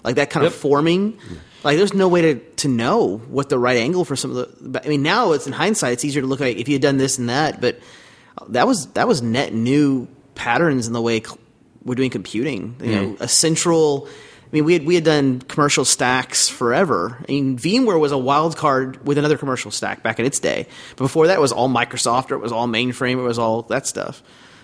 Like 0.03 0.15
that 0.15 0.29
kind 0.29 0.45
of 0.45 0.53
forming, 0.53 1.13
mm-hmm. 1.13 1.35
like 1.63 1.77
there's 1.77 1.93
no 1.93 2.09
way 2.09 2.21
to, 2.21 2.35
to 2.35 2.67
know 2.67 3.19
what 3.19 3.47
the 3.47 3.57
right 3.57 3.77
angle 3.77 4.03
for 4.03 4.17
some 4.17 4.35
of 4.35 4.73
the. 4.73 4.81
I 4.83 4.89
mean, 4.89 5.01
now 5.01 5.31
it's 5.31 5.47
in 5.47 5.53
hindsight, 5.53 5.93
it's 5.93 6.03
easier 6.03 6.21
to 6.21 6.27
look 6.27 6.41
at 6.41 6.47
if 6.47 6.67
you 6.67 6.73
had 6.73 6.81
done 6.81 6.97
this 6.97 7.17
and 7.17 7.29
that, 7.29 7.61
but 7.61 7.79
that 8.49 8.67
was 8.67 8.87
that 8.93 9.07
was 9.07 9.21
net 9.21 9.53
new 9.53 10.09
patterns 10.35 10.87
in 10.87 10.93
the 10.93 11.01
way 11.01 11.21
cl- 11.21 11.39
we're 11.85 11.95
doing 11.95 12.09
computing. 12.09 12.75
You 12.81 12.85
mm-hmm. 12.85 13.11
know, 13.11 13.17
a 13.21 13.29
central. 13.29 14.09
I 14.53 14.57
mean, 14.57 14.65
we 14.65 14.73
had 14.73 14.85
we 14.85 14.93
had 14.93 15.03
done 15.03 15.39
commercial 15.41 15.83
stacks 15.83 16.47
forever. 16.47 17.17
I 17.27 17.31
mean, 17.31 17.57
VMware 17.57 17.99
was 17.99 18.11
a 18.11 18.19
wild 18.19 18.55
card 18.55 19.03
with 19.03 19.17
another 19.17 19.35
commercial 19.35 19.71
stack 19.71 20.03
back 20.03 20.19
in 20.19 20.27
its 20.27 20.39
day. 20.39 20.67
But 20.91 21.05
before 21.05 21.25
that, 21.25 21.37
it 21.37 21.41
was 21.41 21.51
all 21.51 21.69
Microsoft, 21.69 22.29
or 22.29 22.35
it 22.35 22.39
was 22.39 22.51
all 22.51 22.67
mainframe, 22.67 23.13
it 23.13 23.23
was 23.23 23.39
all 23.39 23.63
that 23.63 23.87
stuff. 23.87 24.21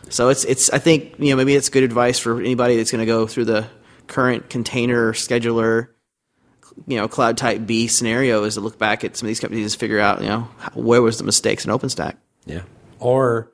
So 0.10 0.30
it's 0.30 0.46
it's. 0.46 0.70
I 0.70 0.78
think 0.78 1.16
you 1.18 1.32
know 1.32 1.38
maybe 1.38 1.56
it's 1.56 1.70
good 1.70 1.82
advice 1.82 2.20
for 2.20 2.40
anybody 2.40 2.78
that's 2.78 2.92
going 2.92 3.00
to 3.00 3.08
go 3.08 3.26
through 3.26 3.46
the 3.46 3.66
current 4.06 4.48
container 4.48 5.12
scheduler, 5.14 5.88
you 6.86 6.98
know, 6.98 7.08
cloud 7.08 7.38
type 7.38 7.66
B 7.66 7.88
scenario 7.88 8.44
is 8.44 8.54
to 8.54 8.62
look 8.62 8.78
back 8.78 9.04
at 9.04 9.18
some 9.18 9.26
of 9.26 9.30
these 9.30 9.40
companies 9.40 9.74
and 9.74 9.80
figure 9.80 10.00
out 10.00 10.22
you 10.22 10.30
know 10.30 10.42
where 10.76 11.02
was 11.02 11.18
the 11.18 11.24
mistakes 11.24 11.66
in 11.66 11.72
OpenStack. 11.72 12.16
yeah 12.46 12.62
or 13.00 13.52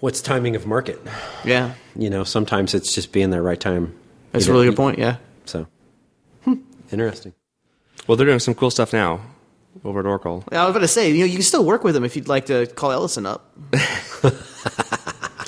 what's 0.00 0.20
timing 0.20 0.54
of 0.54 0.66
market 0.66 1.00
Yeah, 1.46 1.72
you 1.96 2.10
know 2.10 2.24
sometimes 2.24 2.74
it's 2.74 2.94
just 2.94 3.10
being 3.10 3.30
there 3.30 3.42
right 3.42 3.58
time 3.58 3.94
that's 4.32 4.46
a 4.46 4.52
really 4.52 4.66
good 4.66 4.76
point. 4.76 4.98
Yeah. 4.98 5.16
So, 5.44 5.66
hmm, 6.44 6.54
interesting. 6.92 7.32
well, 8.06 8.16
they're 8.16 8.26
doing 8.26 8.38
some 8.40 8.54
cool 8.54 8.70
stuff 8.70 8.92
now 8.92 9.20
over 9.84 10.00
at 10.00 10.06
Oracle. 10.06 10.44
I 10.50 10.62
was 10.64 10.70
about 10.70 10.80
to 10.80 10.88
say, 10.88 11.10
you 11.10 11.20
know, 11.20 11.24
you 11.26 11.34
can 11.34 11.42
still 11.42 11.64
work 11.64 11.84
with 11.84 11.94
them 11.94 12.04
if 12.04 12.16
you'd 12.16 12.28
like 12.28 12.46
to 12.46 12.66
call 12.66 12.90
Ellison 12.92 13.26
up. 13.26 13.52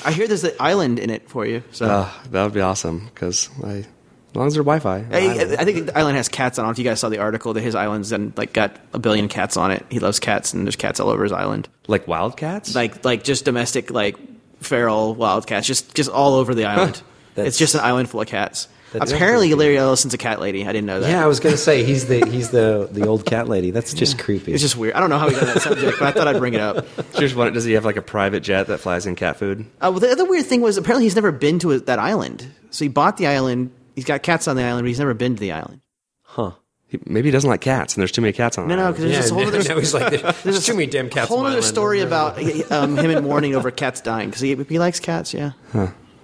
I 0.03 0.11
hear 0.13 0.27
there's 0.27 0.43
an 0.43 0.53
island 0.59 0.99
in 0.99 1.09
it 1.09 1.29
for 1.29 1.45
you. 1.45 1.63
So 1.71 1.85
Uh, 1.85 2.09
that 2.31 2.43
would 2.43 2.53
be 2.53 2.61
awesome 2.61 3.05
because 3.13 3.49
I, 3.63 3.69
as 3.69 3.85
long 4.33 4.47
as 4.47 4.53
they're 4.53 4.63
Wi-Fi. 4.63 5.05
I, 5.11 5.55
I 5.59 5.65
think 5.65 5.85
the 5.87 5.97
island 5.97 6.17
has 6.17 6.27
cats 6.27 6.57
on 6.57 6.67
it. 6.67 6.71
If 6.71 6.79
you 6.79 6.83
guys 6.85 6.99
saw 6.99 7.09
the 7.09 7.19
article, 7.19 7.53
that 7.53 7.61
his 7.61 7.75
island's 7.75 8.11
and 8.11 8.35
like 8.37 8.51
got 8.53 8.77
a 8.93 8.99
billion 8.99 9.27
cats 9.27 9.57
on 9.57 9.69
it. 9.71 9.85
He 9.89 9.99
loves 9.99 10.19
cats, 10.19 10.53
and 10.53 10.65
there's 10.65 10.75
cats 10.75 10.99
all 10.99 11.09
over 11.09 11.21
his 11.23 11.31
island. 11.31 11.67
like 11.87 12.07
wildcats. 12.07 12.73
Like 12.73 13.05
like 13.05 13.23
just 13.23 13.45
domestic 13.45 13.91
like 13.91 14.15
feral 14.61 15.13
wild 15.13 15.45
cats, 15.45 15.67
just 15.67 15.93
just 15.93 16.09
all 16.09 16.33
over 16.35 16.55
the 16.55 16.65
island. 16.65 17.01
That's- 17.35 17.47
it's 17.53 17.57
just 17.57 17.75
an 17.75 17.81
island 17.81 18.09
full 18.09 18.21
of 18.21 18.27
cats. 18.27 18.67
Apparently. 18.93 19.53
Larry 19.53 19.77
Ellison's 19.77 20.13
a 20.13 20.17
cat 20.17 20.41
lady. 20.41 20.63
I 20.67 20.73
didn't 20.73 20.85
know 20.85 20.99
that. 20.99 21.09
Yeah, 21.09 21.23
I 21.23 21.27
was 21.27 21.39
going 21.39 21.53
to 21.53 21.57
say 21.57 21.85
he's 21.85 22.07
the 22.07 22.25
he's 22.29 22.49
the 22.49 22.89
the 22.91 23.07
old 23.07 23.25
cat 23.25 23.47
lady. 23.47 23.71
That's 23.71 23.93
just 23.93 24.19
creepy. 24.19 24.51
It's 24.51 24.61
just 24.61 24.75
weird. 24.75 24.95
I 24.95 24.99
don't 24.99 25.09
know 25.09 25.17
how 25.17 25.29
he 25.29 25.35
got 25.35 25.45
that 25.45 25.61
subject, 25.61 25.97
but 25.97 26.07
I 26.09 26.11
thought 26.11 26.27
I'd 26.27 26.39
bring 26.39 26.55
it 26.55 26.59
up. 26.59 26.85
Just 27.13 27.33
wonder, 27.35 27.53
does 27.53 27.63
he 27.63 27.71
have 27.73 27.85
like 27.85 27.95
a 27.95 28.01
private 28.01 28.41
jet 28.41 28.67
that 28.67 28.79
flies 28.79 29.05
in 29.05 29.15
cat 29.15 29.37
food? 29.37 29.61
Uh, 29.79 29.91
well, 29.91 29.99
the 30.01 30.11
other 30.11 30.25
weird 30.25 30.45
thing 30.45 30.59
was 30.59 30.75
apparently 30.75 31.05
he's 31.05 31.15
never 31.15 31.31
been 31.31 31.57
to 31.59 31.79
that 31.79 31.99
island. 31.99 32.45
So 32.71 32.83
he 32.83 32.89
bought 32.89 33.15
the 33.15 33.27
island. 33.27 33.71
He's 33.95 34.03
got 34.03 34.23
cats 34.23 34.49
on 34.49 34.57
the 34.57 34.63
island, 34.63 34.83
but 34.83 34.89
he's 34.89 34.99
never 34.99 35.13
been 35.13 35.35
to 35.35 35.39
the 35.39 35.53
island. 35.53 35.79
huh? 36.23 36.51
He, 36.87 36.99
maybe 37.05 37.29
he 37.29 37.31
doesn't 37.31 37.49
like 37.49 37.61
cats, 37.61 37.93
and 37.95 38.01
there's 38.01 38.11
too 38.11 38.19
many 38.21 38.33
cats 38.33 38.57
on. 38.57 38.67
No, 38.67 38.75
the 38.75 38.75
no, 38.75 38.81
island. 38.83 38.95
because 38.97 39.03
there's 39.05 39.15
Yeah, 39.15 39.21
this 39.21 39.29
whole 39.31 39.47
other 39.47 39.63
now 39.69 39.79
he's 39.79 39.93
like, 39.93 40.43
there's 40.43 40.65
too 40.65 40.73
many 40.73 40.87
damn 40.87 41.09
cats. 41.09 41.29
whole 41.29 41.39
on 41.45 41.45
other 41.53 41.61
story 41.61 42.01
about 42.01 42.37
um, 42.73 42.97
him 42.97 43.09
in 43.09 43.23
mourning 43.23 43.55
over 43.55 43.71
cats 43.71 44.01
dying 44.01 44.27
because 44.29 44.41
he, 44.41 44.53
he 44.55 44.79
likes 44.79 44.99
cats. 44.99 45.33
Yeah, 45.33 45.51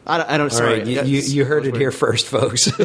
I 0.08 0.18
don't. 0.18 0.30
I 0.30 0.38
don't 0.38 0.52
sorry, 0.52 0.80
right, 0.80 0.88
you, 0.88 1.02
you, 1.04 1.20
you 1.20 1.46
heard 1.46 1.66
it 1.66 1.76
here 1.76 1.92
first, 1.92 2.28
folks. 2.28 2.68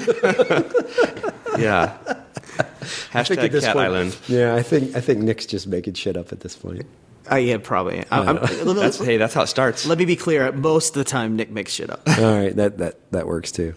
yeah. 1.58 1.96
I 3.14 3.22
think 3.22 3.40
Hashtag 3.40 3.60
Cat 3.60 3.72
point- 3.74 3.86
Island. 3.86 4.16
Yeah, 4.26 4.54
I 4.54 4.62
think 4.62 4.96
I 4.96 5.00
think 5.00 5.20
Nick's 5.20 5.46
just 5.46 5.66
making 5.66 5.94
shit 5.94 6.16
up 6.16 6.32
at 6.32 6.40
this 6.40 6.56
point. 6.56 6.84
Uh, 7.30 7.36
yeah, 7.36 7.58
probably. 7.58 8.04
I, 8.10 8.18
I'm, 8.18 8.36
let, 8.36 8.76
That's 8.76 8.98
hey, 8.98 9.16
that's 9.16 9.32
how 9.32 9.42
it 9.42 9.46
starts. 9.46 9.86
let 9.86 9.96
me 9.96 10.04
be 10.04 10.16
clear. 10.16 10.50
Most 10.50 10.88
of 10.88 10.94
the 10.94 11.04
time, 11.04 11.36
Nick 11.36 11.50
makes 11.50 11.72
shit 11.72 11.88
up. 11.88 12.02
All 12.18 12.34
right, 12.34 12.54
that 12.56 12.78
that 12.78 13.12
that 13.12 13.26
works 13.28 13.52
too. 13.52 13.74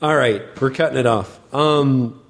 All 0.00 0.16
right, 0.16 0.42
we're 0.60 0.70
cutting 0.70 0.96
it 0.98 1.06
off. 1.06 1.38
Um, 1.54 2.22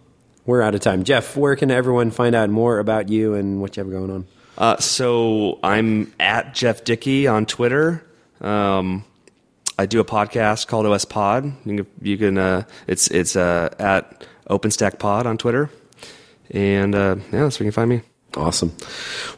we're 0.45 0.63
out 0.63 0.75
of 0.75 0.81
time. 0.81 1.05
Jeff, 1.05 1.37
where 1.37 1.55
can 1.55 1.71
everyone 1.71 2.11
find 2.11 2.35
out 2.35 2.51
more 2.51 2.81
about 2.81 3.09
you 3.09 3.35
and 3.35 3.61
what 3.61 3.77
you 3.77 3.85
have 3.85 3.93
going 3.93 4.11
on? 4.11 4.27
Uh, 4.57 4.77
so 4.79 5.61
I'm 5.63 6.13
at 6.19 6.55
Jeff 6.55 6.83
Dickey 6.83 7.29
on 7.29 7.47
Twitter. 7.47 8.05
Um, 8.41 9.05
I 9.79 9.87
do 9.87 10.01
a 10.01 10.05
podcast 10.05 10.67
called 10.67 10.87
OS 10.87 11.05
Pod. 11.05 11.45
You 11.65 11.85
can, 11.85 11.87
you 12.03 12.19
can 12.19 12.37
uh, 12.37 12.65
it's 12.87 13.09
it's 13.09 13.37
uh, 13.37 13.75
at 13.79 14.27
OpenStack 14.51 14.99
Pod 14.99 15.27
on 15.27 15.39
Twitter, 15.39 15.71
and 16.51 16.95
uh, 16.95 17.17
yeah, 17.33 17.45
that's 17.45 17.61
where 17.61 17.67
you 17.67 17.73
can 17.73 17.77
find 17.77 17.91
me. 17.91 18.03
Awesome. 18.37 18.77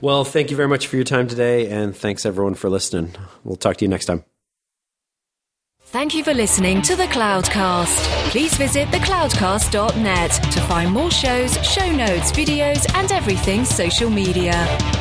Well, 0.01 0.25
thank 0.25 0.51
you 0.51 0.57
very 0.57 0.69
much 0.69 0.87
for 0.87 0.97
your 0.97 1.05
time 1.05 1.29
today, 1.29 1.69
and 1.71 1.97
thanks 1.97 2.27
everyone 2.27 2.55
for 2.55 2.69
listening. 2.69 3.15
We'll 3.45 3.57
talk 3.57 3.77
to 3.77 3.85
you 3.85 3.89
next 3.89 4.07
time. 4.07 4.25
Thank 5.85 6.15
you 6.15 6.23
for 6.23 6.33
listening 6.33 6.83
to 6.83 6.95
the 6.95 7.05
Cloudcast. 7.05 8.31
Please 8.31 8.55
visit 8.55 8.89
thecloudcast.net 8.89 10.31
to 10.31 10.61
find 10.61 10.93
more 10.93 11.11
shows, 11.11 11.55
show 11.67 11.91
notes, 11.91 12.31
videos, 12.31 12.87
and 12.95 13.11
everything 13.11 13.65
social 13.65 14.09
media. 14.09 15.00